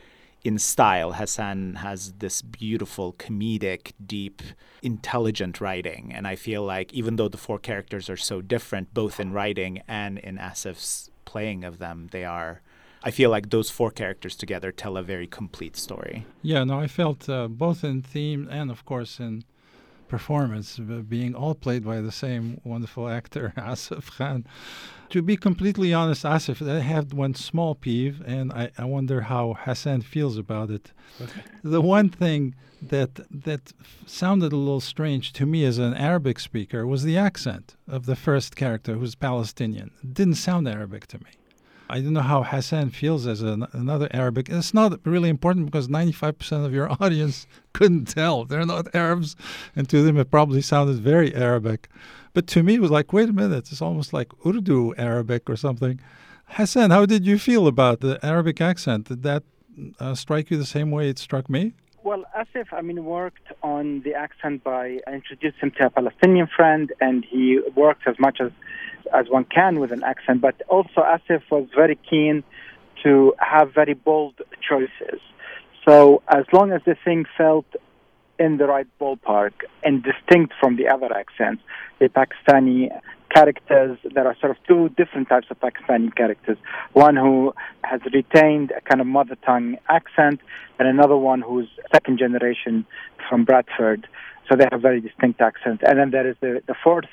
[0.44, 1.14] in style.
[1.14, 4.42] Hassan has this beautiful, comedic, deep,
[4.82, 6.12] intelligent writing.
[6.14, 9.82] And I feel like even though the four characters are so different, both in writing
[9.88, 12.62] and in Asif's playing of them, they are.
[13.06, 16.26] I feel like those four characters together tell a very complete story.
[16.42, 19.44] Yeah, no, I felt uh, both in theme and, of course, in
[20.08, 24.46] performance, being all played by the same wonderful actor, Asif Khan.
[25.14, 29.54] To be completely honest, Asif, I have one small peeve, and I, I wonder how
[29.54, 30.92] Hassan feels about it.
[31.22, 31.42] Okay.
[31.64, 33.74] The one thing that that
[34.08, 38.16] sounded a little strange to me as an Arabic speaker was the accent of the
[38.16, 39.92] first character, who's Palestinian.
[40.04, 41.30] It didn't sound Arabic to me.
[41.92, 44.50] I don't know how Hassan feels as an, another Arabic.
[44.50, 48.46] It's not really important because 95% of your audience couldn't tell.
[48.46, 49.36] They're not Arabs,
[49.76, 51.88] and to them it probably sounded very Arabic.
[52.34, 55.56] But to me, it was like, wait a minute, it's almost like Urdu Arabic or
[55.56, 56.00] something.
[56.46, 59.08] Hassan, how did you feel about the Arabic accent?
[59.08, 59.44] Did that
[60.00, 61.74] uh, strike you the same way it struck me?
[62.04, 66.48] Well, Asif, I mean, worked on the accent by I introduced him to a Palestinian
[66.48, 68.52] friend, and he worked as much as
[69.14, 70.42] as one can with an accent.
[70.42, 72.44] But also, Asif was very keen
[73.04, 74.36] to have very bold
[74.68, 75.22] choices.
[75.88, 77.66] So as long as the thing felt
[78.40, 79.54] in the right ballpark
[79.84, 81.62] and distinct from the other accents,
[82.00, 82.90] the Pakistani
[83.34, 86.58] characters, there are sort of two different types of Pakistani characters.
[86.94, 87.54] One who
[87.84, 90.40] has retained a kind of mother tongue accent,
[90.80, 92.86] and another one who's second generation
[93.30, 94.08] from Bradford.
[94.50, 95.84] So they have very distinct accents.
[95.88, 97.06] And then there is the, the fourth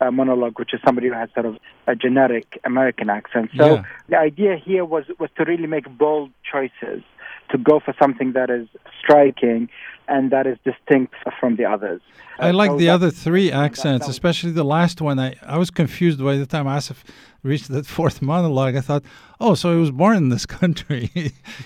[0.00, 3.50] uh, monologue, which is somebody who has sort of a generic American accent.
[3.56, 3.84] So yeah.
[4.08, 7.02] the idea here was was to really make bold choices,
[7.52, 8.66] to go for something that is
[9.00, 9.68] striking
[10.08, 12.00] and that is distinct from the others.
[12.38, 15.18] I uh, like so the other three accents, especially the last one.
[15.18, 16.98] I, I was confused by the time Asif
[17.42, 18.76] reached that fourth monologue.
[18.76, 19.04] I thought,
[19.40, 21.10] oh, so he was born in this country.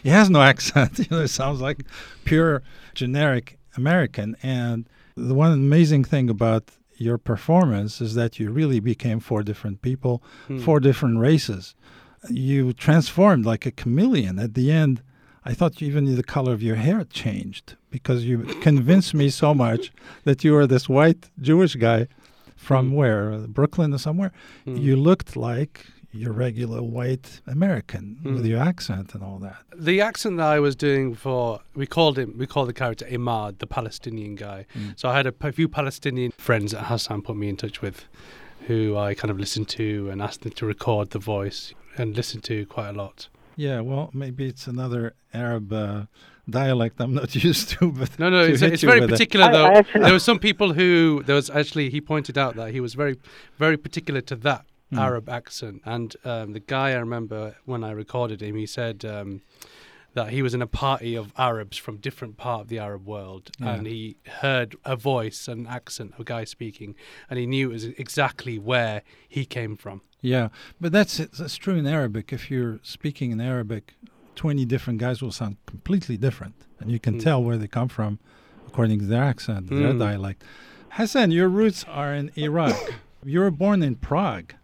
[0.02, 0.98] he has no accent.
[0.98, 1.82] you know, it sounds like
[2.24, 2.62] pure
[2.94, 4.36] generic American.
[4.42, 9.82] And the one amazing thing about your performance is that you really became four different
[9.82, 10.58] people, hmm.
[10.58, 11.74] four different races.
[12.28, 14.38] You transformed like a chameleon.
[14.38, 15.02] At the end,
[15.46, 18.38] I thought even the color of your hair changed because you
[18.68, 19.92] convinced me so much
[20.24, 22.08] that you were this white Jewish guy
[22.56, 22.94] from hmm.
[22.96, 23.38] where?
[23.46, 24.32] Brooklyn or somewhere.
[24.64, 24.76] Hmm.
[24.76, 28.34] You looked like your regular white American mm.
[28.34, 29.58] with your accent and all that.
[29.76, 33.58] The accent that I was doing for we called him we called the character Imad,
[33.58, 34.66] the Palestinian guy.
[34.74, 34.98] Mm.
[34.98, 38.06] So I had a, a, few Palestinian friends that Hassan put me in touch with,
[38.66, 42.44] who I kind of listened to and asked them to record the voice and listened
[42.44, 43.28] to quite a lot.
[43.56, 45.72] Yeah, well, maybe it's another Arab.
[45.72, 46.02] Uh,
[46.48, 47.90] dialect I'm not used to.
[47.90, 49.52] But no, no, it's, it's very particular it.
[49.52, 49.64] though.
[49.64, 52.70] I, I actually, there were some people who there was actually he pointed out that
[52.70, 53.16] he was very,
[53.58, 54.98] very particular to that mm.
[54.98, 55.82] Arab accent.
[55.84, 59.42] And um, the guy I remember when I recorded him, he said um,
[60.14, 63.50] that he was in a party of Arabs from different part of the Arab world,
[63.58, 63.74] yeah.
[63.74, 66.94] and he heard a voice, an accent, a guy speaking,
[67.28, 70.00] and he knew it was exactly where he came from.
[70.26, 70.48] Yeah,
[70.80, 72.32] but that's that's true in Arabic.
[72.32, 73.94] If you're speaking in Arabic,
[74.34, 77.22] twenty different guys will sound completely different, and you can mm.
[77.22, 78.18] tell where they come from
[78.66, 79.78] according to their accent, mm.
[79.78, 80.00] their hmm.
[80.00, 80.42] dialect.
[80.90, 82.76] Hassan, your roots are in Iraq.
[83.24, 84.54] you were born in Prague.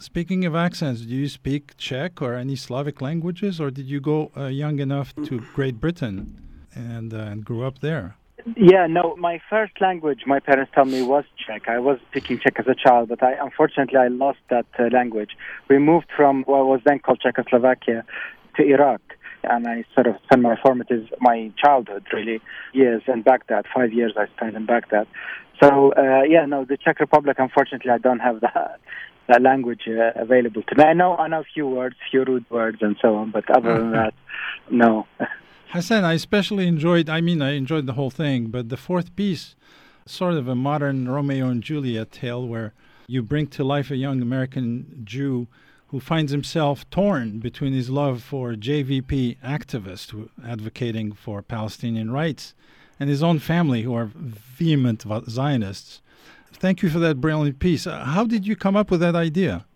[0.00, 4.30] Speaking of accents, do you speak Czech or any Slavic languages, or did you go
[4.36, 6.40] uh, young enough to Great Britain
[6.72, 8.16] and, uh, and grew up there?
[8.56, 11.66] Yeah, no, my first language, my parents tell me, was Czech.
[11.66, 15.30] I was speaking Czech as a child, but I unfortunately I lost that uh, language.
[15.70, 18.04] We moved from what was then called Czechoslovakia
[18.56, 19.00] to Iraq,
[19.44, 22.42] and I sort of spent my formative, my childhood really
[22.74, 23.64] years in Baghdad.
[23.74, 25.06] Five years I spent in Baghdad.
[25.62, 27.38] So uh, yeah, no, the Czech Republic.
[27.38, 28.78] Unfortunately, I don't have that
[29.26, 30.84] that language uh, available to me.
[30.84, 33.78] I know I know a few words, few root words, and so on, but other
[33.78, 34.12] than that,
[34.70, 35.06] no.
[35.74, 37.10] Hassan, I especially enjoyed.
[37.10, 39.56] I mean, I enjoyed the whole thing, but the fourth piece,
[40.06, 42.74] sort of a modern Romeo and Juliet tale, where
[43.08, 45.48] you bring to life a young American Jew
[45.88, 52.54] who finds himself torn between his love for JVP activists advocating for Palestinian rights
[53.00, 56.02] and his own family who are vehement Zionists.
[56.52, 57.84] Thank you for that brilliant piece.
[57.84, 59.66] Uh, how did you come up with that idea?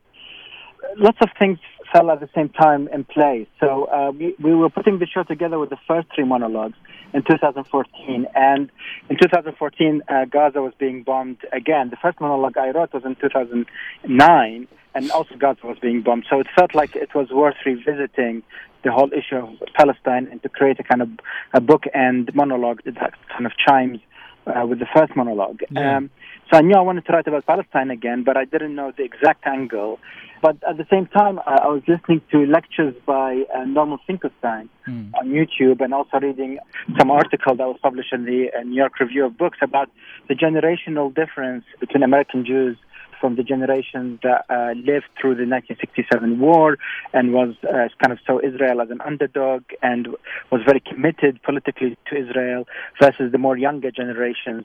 [0.97, 1.59] Lots of things
[1.93, 3.47] fell at the same time in place.
[3.61, 6.77] So uh, we, we were putting the show together with the first three monologues,
[7.13, 8.27] in 2014.
[8.35, 8.71] And
[9.09, 11.91] in 2014, uh, Gaza was being bombed again.
[11.91, 16.27] The first monologue I wrote was in 2009, and also Gaza was being bombed.
[16.29, 18.43] So it felt like it was worth revisiting
[18.85, 21.09] the whole issue of Palestine and to create a kind of
[21.53, 23.99] a book and monologue that kind of chimes
[24.47, 25.61] uh, with the first monologue.
[25.71, 25.97] Yeah.
[25.97, 26.11] Um,
[26.51, 29.03] so I knew I wanted to write about Palestine again, but I didn't know the
[29.03, 29.99] exact angle.
[30.41, 34.69] But at the same time, I, I was listening to lectures by uh, Norman Finkelstein
[34.89, 35.11] Mm.
[35.21, 36.59] on YouTube and also reading
[36.99, 39.91] some article that was published in the uh, New York Review of Books about
[40.29, 42.79] the generational difference between American Jews
[43.21, 46.79] from the generation that uh, lived through the 1967 war
[47.13, 50.09] and was uh, kind of saw Israel as an underdog and
[50.51, 52.65] was very committed politically to Israel
[53.03, 54.65] versus the more younger generations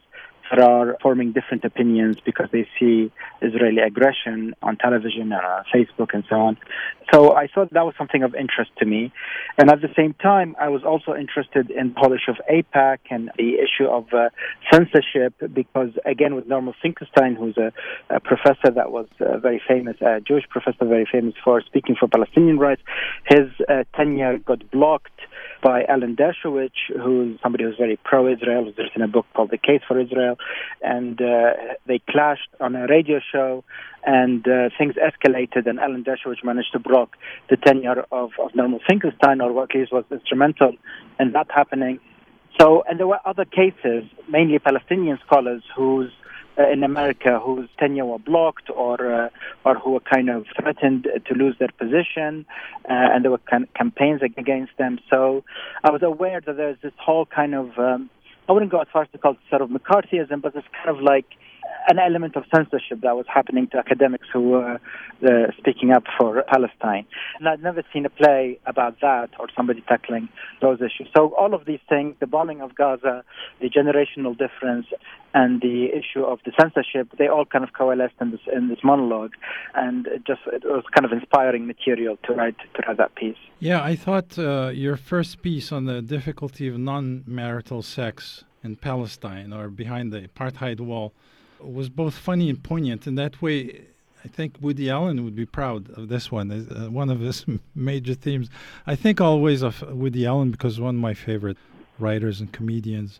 [0.51, 6.23] are forming different opinions because they see Israeli aggression on television and on Facebook and
[6.29, 6.57] so on.
[7.13, 9.11] So I thought that was something of interest to me.
[9.57, 12.99] And at the same time, I was also interested in the whole issue of AIPAC
[13.09, 14.29] and the issue of uh,
[14.71, 17.71] censorship because, again, with Norman Finkelstein, who's a,
[18.09, 22.07] a professor that was uh, very famous, a Jewish professor very famous for speaking for
[22.07, 22.81] Palestinian rights,
[23.27, 25.11] his uh, tenure got blocked
[25.63, 29.81] by Alan Dershowitz, who's somebody who's very pro-Israel, who's written a book called The Case
[29.87, 30.37] for Israel,
[30.81, 31.53] and uh,
[31.87, 33.63] they clashed on a radio show,
[34.05, 37.15] and uh, things escalated, and Alan Dershowitz managed to block
[37.49, 40.73] the tenure of, of Norman Finkelstein, or at least was instrumental
[41.19, 41.99] in that happening.
[42.59, 46.11] So, and there were other cases, mainly Palestinian scholars whose
[46.57, 49.29] uh, in America whose tenure were blocked or uh,
[49.65, 52.45] or who were kind of threatened to lose their position,
[52.89, 54.99] uh, and there were of campaigns against them.
[55.09, 55.43] So
[55.83, 58.09] I was aware that there's this whole kind of um,
[58.47, 60.89] I wouldn't go as far as to call it sort of McCarthyism, but it's kind
[60.95, 61.25] of like
[61.87, 64.79] an element of censorship that was happening to academics who were
[65.25, 67.05] uh, speaking up for Palestine.
[67.39, 70.29] And I'd never seen a play about that or somebody tackling
[70.61, 71.07] those issues.
[71.15, 73.23] So all of these things, the bombing of Gaza,
[73.61, 74.87] the generational difference,
[75.33, 78.79] and the issue of the censorship, they all kind of coalesced in this in this
[78.83, 79.33] monologue,
[79.73, 83.37] and it just it was kind of inspiring material to write to write that piece.
[83.59, 89.51] Yeah, I thought uh, your first piece on the difficulty of non-marital sex in Palestine
[89.51, 91.13] or behind the apartheid wall
[91.63, 93.07] was both funny and poignant.
[93.07, 93.81] In that way,
[94.23, 96.51] I think Woody Allen would be proud of this one.
[96.51, 97.45] Uh, one of his
[97.75, 98.49] major themes.
[98.87, 101.57] I think always of Woody Allen because one of my favorite
[101.99, 103.19] writers and comedians.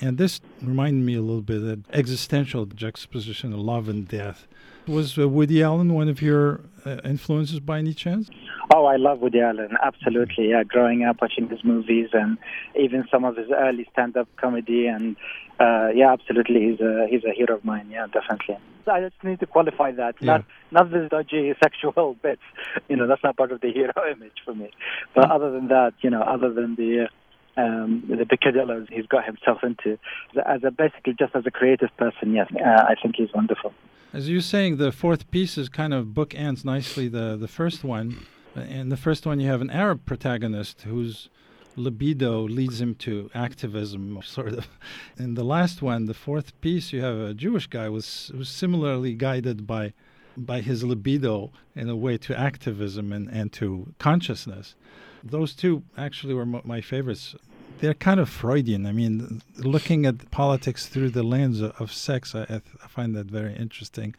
[0.00, 4.46] And this reminded me a little bit of existential juxtaposition of love and death.
[4.88, 8.28] Was uh, Woody Allen one of your uh, influences by any chance?
[8.74, 9.76] Oh, I love Woody Allen.
[9.82, 10.50] Absolutely.
[10.50, 12.38] Yeah, growing up watching his movies and
[12.78, 15.16] even some of his early stand-up comedy and
[15.60, 16.70] uh, yeah, absolutely.
[16.70, 17.88] He's a he's a hero of mine.
[17.90, 18.56] Yeah, definitely.
[18.86, 20.16] I just need to qualify that.
[20.18, 20.38] Yeah.
[20.38, 22.42] Not not the dodgy sexual bits.
[22.88, 24.70] You know, that's not part of the hero image for me.
[25.14, 27.08] But other than that, you know, other than the
[27.56, 29.98] um, the peccadillos he's got himself into,
[30.46, 33.72] as a basically just as a creative person, yes, uh, I think he's wonderful.
[34.12, 38.26] As you're saying, the fourth piece is kind of bookends nicely the the first one.
[38.54, 41.30] In the first one, you have an Arab protagonist whose
[41.76, 44.68] libido leads him to activism, sort of.
[45.16, 49.14] In the last one, the fourth piece, you have a Jewish guy who's, who's similarly
[49.14, 49.94] guided by
[50.36, 54.74] by his libido in a way to activism and, and to consciousness.
[55.22, 57.34] Those two actually were m- my favorites.
[57.82, 58.86] They're kind of Freudian.
[58.86, 63.16] I mean, looking at politics through the lens of, sex, I, I, th- I find
[63.16, 64.14] that very interesting.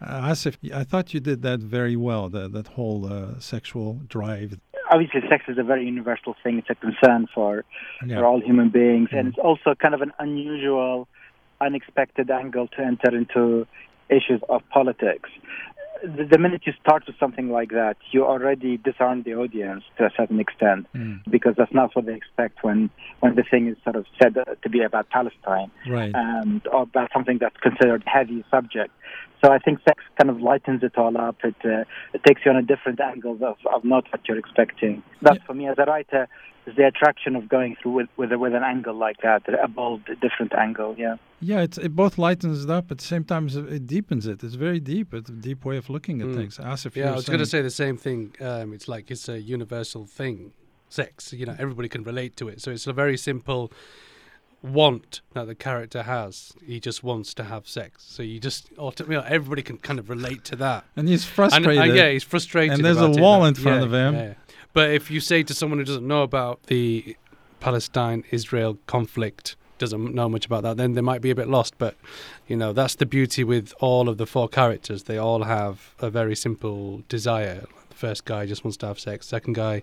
[0.00, 4.58] Uh, Asif, I thought you did that very well, the, that whole uh, sexual drive.
[4.90, 6.56] Obviously, sex is a very universal thing.
[6.56, 7.64] It's a concern for,
[8.06, 8.16] Yeah.
[8.20, 9.10] for all human beings.
[9.10, 9.18] Mhm.
[9.18, 11.06] And it's also kind of an unusual,
[11.60, 13.66] unexpected angle to enter into
[14.08, 15.28] issues of politics.
[16.04, 20.04] The, the minute you start with something like that, you already disarm the audience to
[20.04, 22.90] a certain extent Mm, because that's not what they expect when,
[23.20, 25.70] when the thing is sort of said to be about Palestine.
[25.88, 26.12] right.
[26.14, 28.92] and or about something that's considered heavy subject.
[29.44, 31.36] So I think sex kind of lightens it all up.
[31.44, 31.84] It uh,
[32.14, 35.02] it takes you on a different angle of, of not what you're expecting.
[35.20, 36.28] That's for me as a writer
[36.66, 40.00] is the attraction of going through with with, with an angle like that, a bold,
[40.22, 40.94] different angle.
[40.96, 41.16] Yeah.
[41.40, 44.42] Yeah, it's, it both lightens it up, at the same time it- it deepens it.
[44.42, 45.12] It's very deep.
[45.12, 46.36] It's a deep way of looking at Mm.
[46.36, 46.56] things.
[46.56, 48.20] Asif, you Yeah, I was going to say the same thing.
[48.40, 50.52] Um, it's like it's a universal thing,
[50.88, 51.34] sex.
[51.34, 52.62] You know, everybody can relate to it.
[52.62, 53.70] So it's a very simple
[54.64, 56.54] want that the character has.
[56.66, 58.02] He just wants to have sex.
[58.08, 60.84] So you just, you know, everybody can kind of relate to that.
[60.96, 61.78] and he's And, frustrated.
[61.78, 62.74] uh, yeah, he's frustrated.
[62.76, 64.14] And there's a it, wall that- in front yeah, of him.
[64.14, 64.34] yeah.
[64.72, 67.16] But if you say to someone who doesn't know about the
[67.60, 71.74] Palestine-Israel conflict, doesn't know much about that, then they might be a bit lost.
[71.78, 71.96] But
[72.48, 75.04] you know, that's the beauty with all of the four characters.
[75.04, 79.26] They all have a very simple desire The first guy just wants to have sex.
[79.26, 79.82] Second guy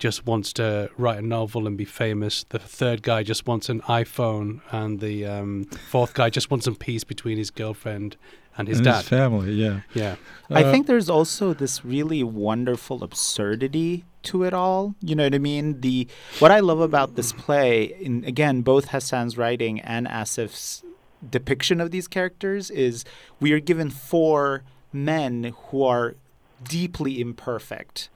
[0.00, 2.44] just wants to write a novel and be famous.
[2.48, 6.74] The third guy just wants an iPhone, and the um, fourth guy just wants some
[6.74, 8.16] peace between his girlfriend
[8.56, 9.00] and his and dad.
[9.00, 9.80] His family, yeah.
[9.94, 10.16] Yeah.
[10.50, 14.94] Uh, I think there's also this really wonderful absurdity to it all.
[15.02, 15.82] You know what I mean?
[15.82, 20.82] The what I love about this play, in again, both Hassan's writing and Asif's
[21.28, 23.04] depiction of these characters is
[23.38, 24.62] we are given four
[24.94, 26.16] men who are
[26.64, 28.08] deeply imperfect.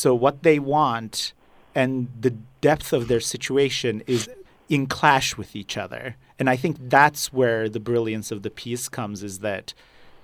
[0.00, 1.34] So what they want
[1.74, 2.30] and the
[2.62, 4.30] depth of their situation is
[4.70, 6.16] in clash with each other.
[6.38, 9.74] And I think that's where the brilliance of the piece comes is that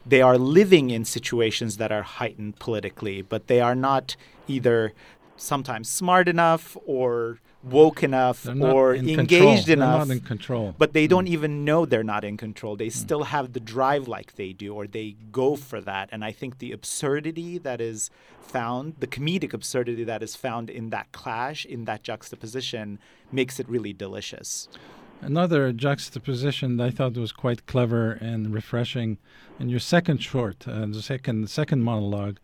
[0.06, 4.16] they are living in situations that are heightened politically, but they are not
[4.48, 4.94] either
[5.36, 10.06] sometimes smart enough or woke enough or engaged enough.
[10.06, 10.74] They're not in control.
[10.78, 11.32] But they don't mm.
[11.32, 12.76] even know they're not in control.
[12.76, 12.92] They mm.
[12.92, 16.08] still have the drive like they do, or they go for that.
[16.12, 18.10] And I think the absurdity that is
[18.40, 22.98] found, the comedic absurdity that is found in that clash, in that juxtaposition,
[23.32, 24.68] makes it really delicious.
[25.22, 29.18] Another juxtaposition that I thought was quite clever and refreshing
[29.58, 32.38] in your second short, uh, the second second monologue.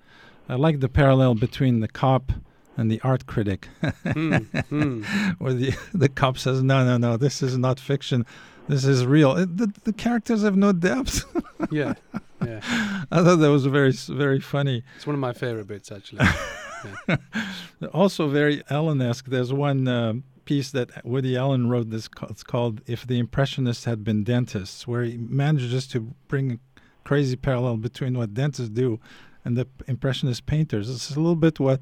[0.49, 2.32] I like the parallel between the cop
[2.76, 5.34] and the art critic, mm, mm.
[5.38, 8.24] where the the cop says, "No, no, no, this is not fiction.
[8.68, 11.24] This is real." It, the the characters have no depth.
[11.70, 11.94] yeah,
[12.44, 12.60] yeah.
[13.10, 14.82] I thought that was very very funny.
[14.96, 16.26] It's one of my favorite bits, actually.
[17.08, 17.16] yeah.
[17.92, 19.26] Also very Allen-esque.
[19.26, 19.88] There's one.
[19.88, 20.14] Uh,
[20.44, 21.90] piece that Woody Allen wrote.
[21.90, 26.58] This it's called "If the Impressionists Had Been Dentists," where he manages to bring a
[27.04, 28.98] crazy parallel between what dentists do
[29.45, 30.88] and the impressionist painters.
[30.88, 31.80] It's a little bit what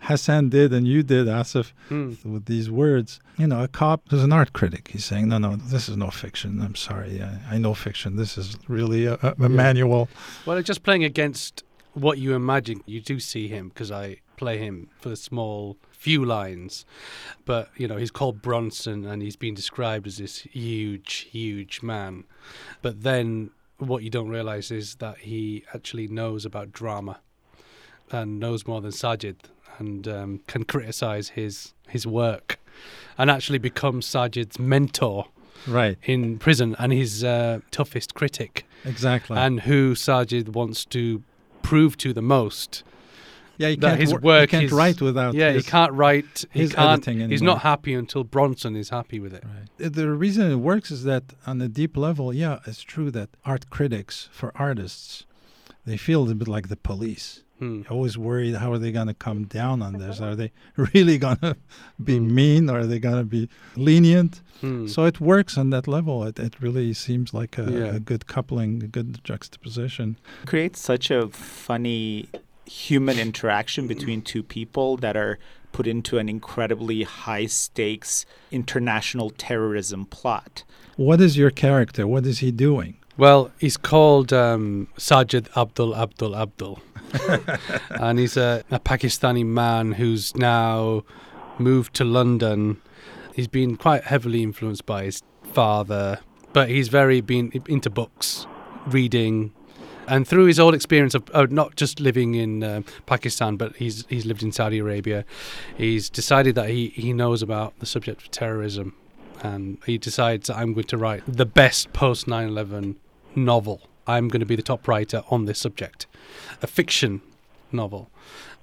[0.00, 2.24] Hassan did and you did, Asif, mm.
[2.24, 3.20] with these words.
[3.36, 4.88] You know, a cop is an art critic.
[4.88, 6.60] He's saying, no, no, this is no fiction.
[6.60, 7.22] I'm sorry.
[7.22, 8.16] I, I know fiction.
[8.16, 9.48] This is really a, a, yeah.
[9.48, 10.08] manual.
[10.44, 12.82] Well, just playing against what you imagine.
[12.86, 16.84] You do see him because I play him for the small few lines.
[17.44, 22.24] But, you know, he's called Bronson and he's been described as this huge, huge man.
[22.82, 27.20] But then what you don't realize is that he actually knows about drama
[28.10, 29.36] and knows more than Sajid
[29.78, 32.58] and um, can criticize his his work
[33.16, 35.26] and actually become Sajid's mentor
[35.66, 35.96] right.
[36.02, 38.66] in prison and his uh, toughest critic.
[38.84, 39.36] Exactly.
[39.36, 41.22] And who Sajid wants to
[41.62, 42.82] prove to the most
[43.58, 45.34] yeah, he can't, his work he can't is, write without.
[45.34, 46.44] Yeah, his, he can't write.
[46.52, 47.06] He his can't.
[47.06, 47.28] Editing.
[47.28, 49.44] He's not happy until Bronson is happy with it.
[49.44, 49.92] Right.
[49.92, 53.68] The reason it works is that on a deep level, yeah, it's true that art
[53.68, 55.26] critics for artists,
[55.84, 57.42] they feel a bit like the police.
[57.58, 57.82] Hmm.
[57.90, 60.20] Always worried how are they going to come down on this?
[60.20, 60.52] Are they
[60.94, 61.56] really going to
[62.02, 62.32] be hmm.
[62.32, 62.70] mean?
[62.70, 64.40] Or are they going to be lenient?
[64.60, 64.86] Hmm.
[64.86, 66.22] So it works on that level.
[66.22, 67.96] It, it really seems like a, yeah.
[67.96, 70.16] a good coupling, a good juxtaposition.
[70.46, 72.28] Creates such a funny
[72.68, 75.38] human interaction between two people that are
[75.72, 80.64] put into an incredibly high stakes international terrorism plot.
[80.96, 82.06] What is your character?
[82.06, 82.96] What is he doing?
[83.16, 86.80] Well, he's called um, Sajid Abdul Abdul Abdul.
[87.90, 91.04] and he's a, a Pakistani man who's now
[91.58, 92.80] moved to London.
[93.34, 96.20] He's been quite heavily influenced by his father,
[96.52, 98.46] but he's very been into books,
[98.86, 99.52] reading,
[100.08, 104.26] and through his whole experience of not just living in uh, Pakistan, but he's he's
[104.26, 105.24] lived in Saudi Arabia,
[105.76, 108.94] he's decided that he, he knows about the subject of terrorism,
[109.42, 112.96] and he decides I'm going to write the best post 9/11
[113.34, 113.82] novel.
[114.06, 116.06] I'm going to be the top writer on this subject,
[116.62, 117.20] a fiction
[117.70, 118.10] novel.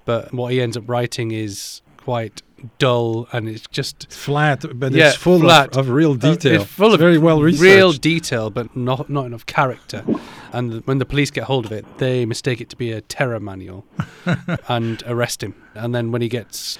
[0.05, 2.41] But what he ends up writing is quite
[2.77, 5.69] dull and it's just flat, but yeah, it's full flat.
[5.71, 6.53] Of, of real detail.
[6.59, 7.61] Uh, it's full it's of very well researched.
[7.61, 10.03] Real detail, but not not enough character.
[10.51, 13.39] And when the police get hold of it, they mistake it to be a terror
[13.39, 13.85] manual
[14.67, 15.55] and arrest him.
[15.73, 16.77] And then when he gets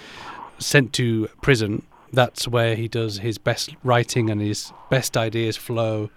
[0.59, 6.09] sent to prison, that's where he does his best writing and his best ideas flow.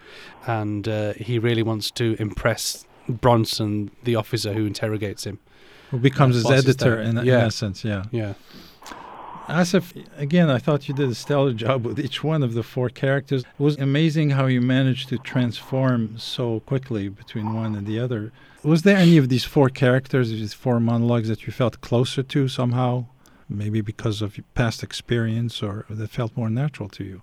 [0.47, 5.39] And uh, he really wants to impress Bronson, the officer who interrogates him.
[5.91, 7.41] Who becomes his editor in, yeah.
[7.41, 8.05] in essence, yeah.
[8.11, 8.35] Yeah.
[9.49, 12.91] Asif, again, I thought you did a stellar job with each one of the four
[12.91, 13.43] characters.
[13.43, 18.33] It was amazing how you managed to transform so quickly between one and the other.
[18.63, 22.49] Was there any of these four characters, these four monologues that you felt closer to
[22.49, 23.07] somehow?
[23.49, 27.23] Maybe because of your past experience or that felt more natural to you?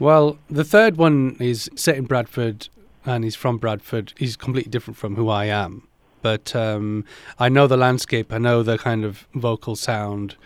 [0.00, 2.68] Well, the third one is set in Bradford
[3.04, 4.12] and he's from Bradford.
[4.16, 5.87] He's completely different from who I am.
[6.22, 7.04] But um,
[7.38, 10.36] I know the landscape, I know the kind of vocal sound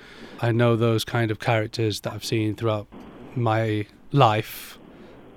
[0.43, 2.89] I know those kind of characters that I've seen throughout
[3.37, 4.77] my life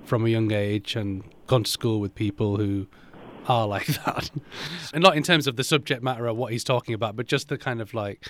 [0.04, 2.88] from a young age and gone to school with people who
[3.46, 4.32] are like that.
[4.92, 7.48] and not in terms of the subject matter of what he's talking about, but just
[7.48, 8.26] the kind of like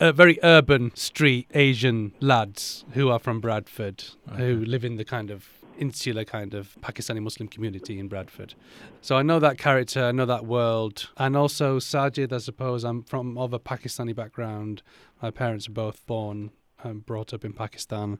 [0.00, 4.38] uh, very urban street Asian lads who are from Bradford, okay.
[4.38, 5.48] who live in the kind of
[5.78, 8.54] insular kind of Pakistani Muslim community in Bradford.
[9.00, 12.32] So I know that character, I know that world, and also Sajid.
[12.32, 14.82] I suppose I'm from of a Pakistani background.
[15.22, 16.50] My parents are both born
[16.82, 18.18] and brought up in Pakistan,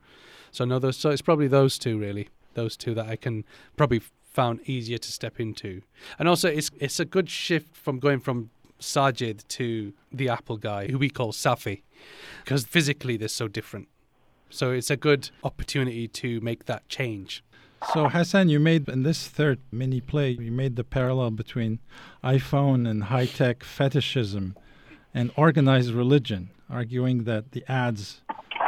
[0.50, 0.96] so I know those.
[0.96, 3.44] So it's probably those two really, those two that I can
[3.76, 5.82] probably found easier to step into.
[6.18, 10.88] And also, it's it's a good shift from going from Sajid to the Apple guy,
[10.88, 11.82] who we call Safi,
[12.44, 13.88] because physically they're so different.
[14.50, 17.42] So it's a good opportunity to make that change.
[17.94, 21.78] So Hassan, you made in this third mini play, you made the parallel between
[22.22, 24.54] iPhone and high-tech fetishism
[25.14, 28.20] and organized religion, arguing that the ads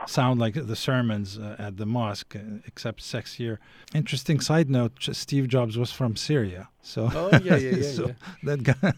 [0.06, 3.58] sound like the sermons uh, at the mosque, uh, except sexier.
[3.94, 8.14] Interesting side note: Steve Jobs was from Syria, so oh yeah, yeah, yeah, so yeah.
[8.42, 8.92] that guy.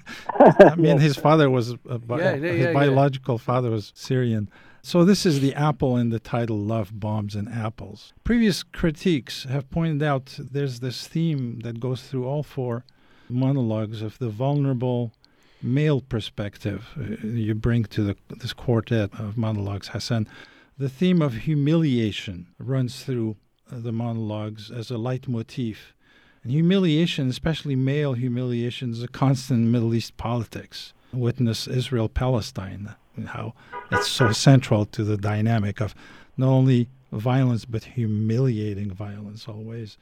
[0.72, 4.48] I mean, his father was bi- yeah, yeah, his biological father was Syrian.
[4.86, 9.70] So this is the apple in the title "Love Bombs and Apples." Previous critiques have
[9.70, 12.84] pointed out there's this theme that goes through all four
[13.30, 15.14] monologues of the vulnerable
[15.62, 20.28] male perspective uh, you bring to the, this quartet of monologues, Hassan.
[20.76, 23.36] The theme of humiliation runs through
[23.72, 25.94] uh, the monologues as a leitmotif.
[26.42, 30.92] And humiliation, especially male humiliation, is a constant in Middle East politics.
[31.10, 32.96] Witness Israel Palestine,
[33.28, 33.54] how
[33.90, 35.94] it's so central to the dynamic of
[36.36, 39.96] not only violence but humiliating violence always.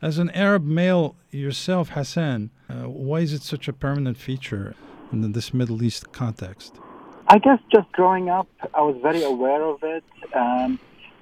[0.00, 4.74] As an Arab male yourself, Hassan, uh, why is it such a permanent feature
[5.12, 6.78] in this Middle East context?
[7.26, 10.04] I guess just growing up, I was very aware of it.
[10.34, 10.78] Um,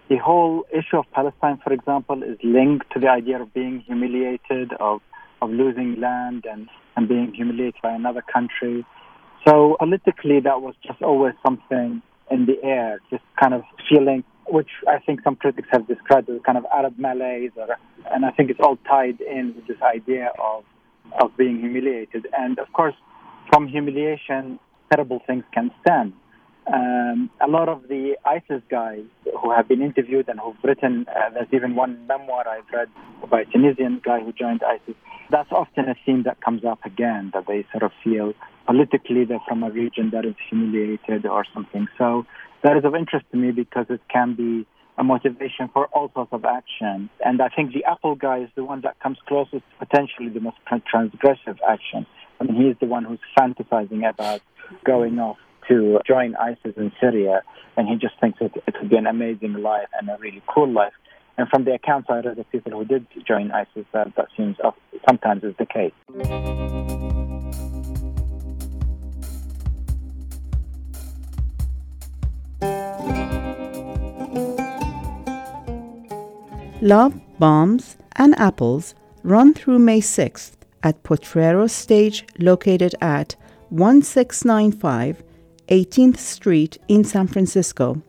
[0.09, 4.73] the whole issue of Palestine, for example, is linked to the idea of being humiliated,
[4.79, 5.01] of
[5.43, 8.85] of losing land and, and being humiliated by another country.
[9.47, 14.71] So politically, that was just always something in the air, just kind of feeling, which
[14.89, 17.69] I think some critics have described as kind of Arab malaise, or,
[18.13, 20.65] and I think it's all tied in with this idea of
[21.21, 22.27] of being humiliated.
[22.37, 22.95] And of course,
[23.49, 24.59] from humiliation,
[24.93, 26.15] terrible things can stem.
[26.73, 29.05] Um, a lot of the ISIS guys
[29.41, 32.89] who have been interviewed and who've written, uh, there's even one memoir I've read
[33.31, 34.97] by a Tunisian guy who joined ISIS.
[35.31, 38.33] That's often a theme that comes up again, that they sort of feel
[38.67, 41.87] politically they're from a region that is humiliated or something.
[41.97, 42.27] So
[42.63, 44.67] that is of interest to me because it can be
[44.99, 47.11] a motivation for all sorts of action.
[47.25, 50.41] And I think the Apple guy is the one that comes closest, to potentially the
[50.41, 52.07] most transgressive action.
[52.41, 54.41] I mean, he is the one who's fantasizing about
[54.85, 55.37] going off
[55.69, 57.43] to join ISIS in Syria,
[57.77, 60.71] and he just thinks it, it would be an amazing life and a really cool
[60.71, 60.93] life.
[61.39, 64.57] And from the accounts I read of people who did join ISIS, that, that seems
[65.07, 67.06] sometimes is the case.
[76.83, 80.53] Love, Bombs, and Apples run through May 6th
[80.83, 83.35] at Potrero Stage located at
[83.71, 85.23] 1695
[85.69, 88.03] 18th Street in San Francisco.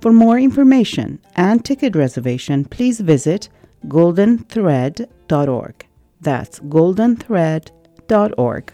[0.00, 3.48] For more information and ticket reservation, please visit
[3.86, 5.86] goldenthread.org.
[6.20, 8.72] That's goldenthread.org.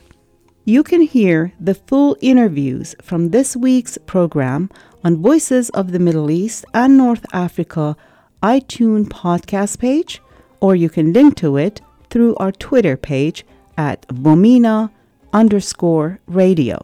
[0.64, 4.68] You can hear the full interviews from this week's program
[5.04, 7.96] on Voices of the Middle East and North Africa
[8.42, 10.20] iTunes podcast page,
[10.60, 11.80] or you can link to it
[12.10, 13.44] through our Twitter page
[13.76, 14.90] at VOMENA
[15.32, 16.80] underscore radio.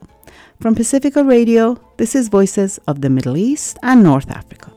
[0.60, 4.72] From Pacifica Radio, this is Voices of the Middle East and North Africa.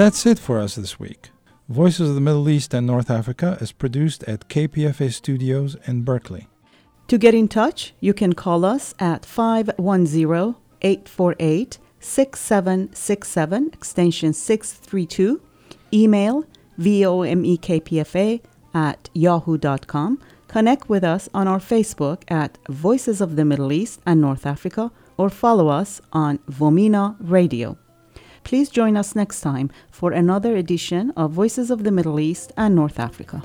[0.00, 1.28] That's it for us this week.
[1.68, 6.48] Voices of the Middle East and North Africa is produced at KPFA Studios in Berkeley.
[7.08, 15.42] To get in touch, you can call us at 510 848 6767, extension 632,
[15.92, 16.46] email
[16.78, 18.40] vomekpfa
[18.72, 20.18] at yahoo.com.
[20.48, 24.90] Connect with us on our Facebook at Voices of the Middle East and North Africa
[25.18, 27.76] or follow us on VOMENA Radio.
[28.44, 32.74] Please join us next time for another edition of Voices of the Middle East and
[32.74, 33.42] North Africa.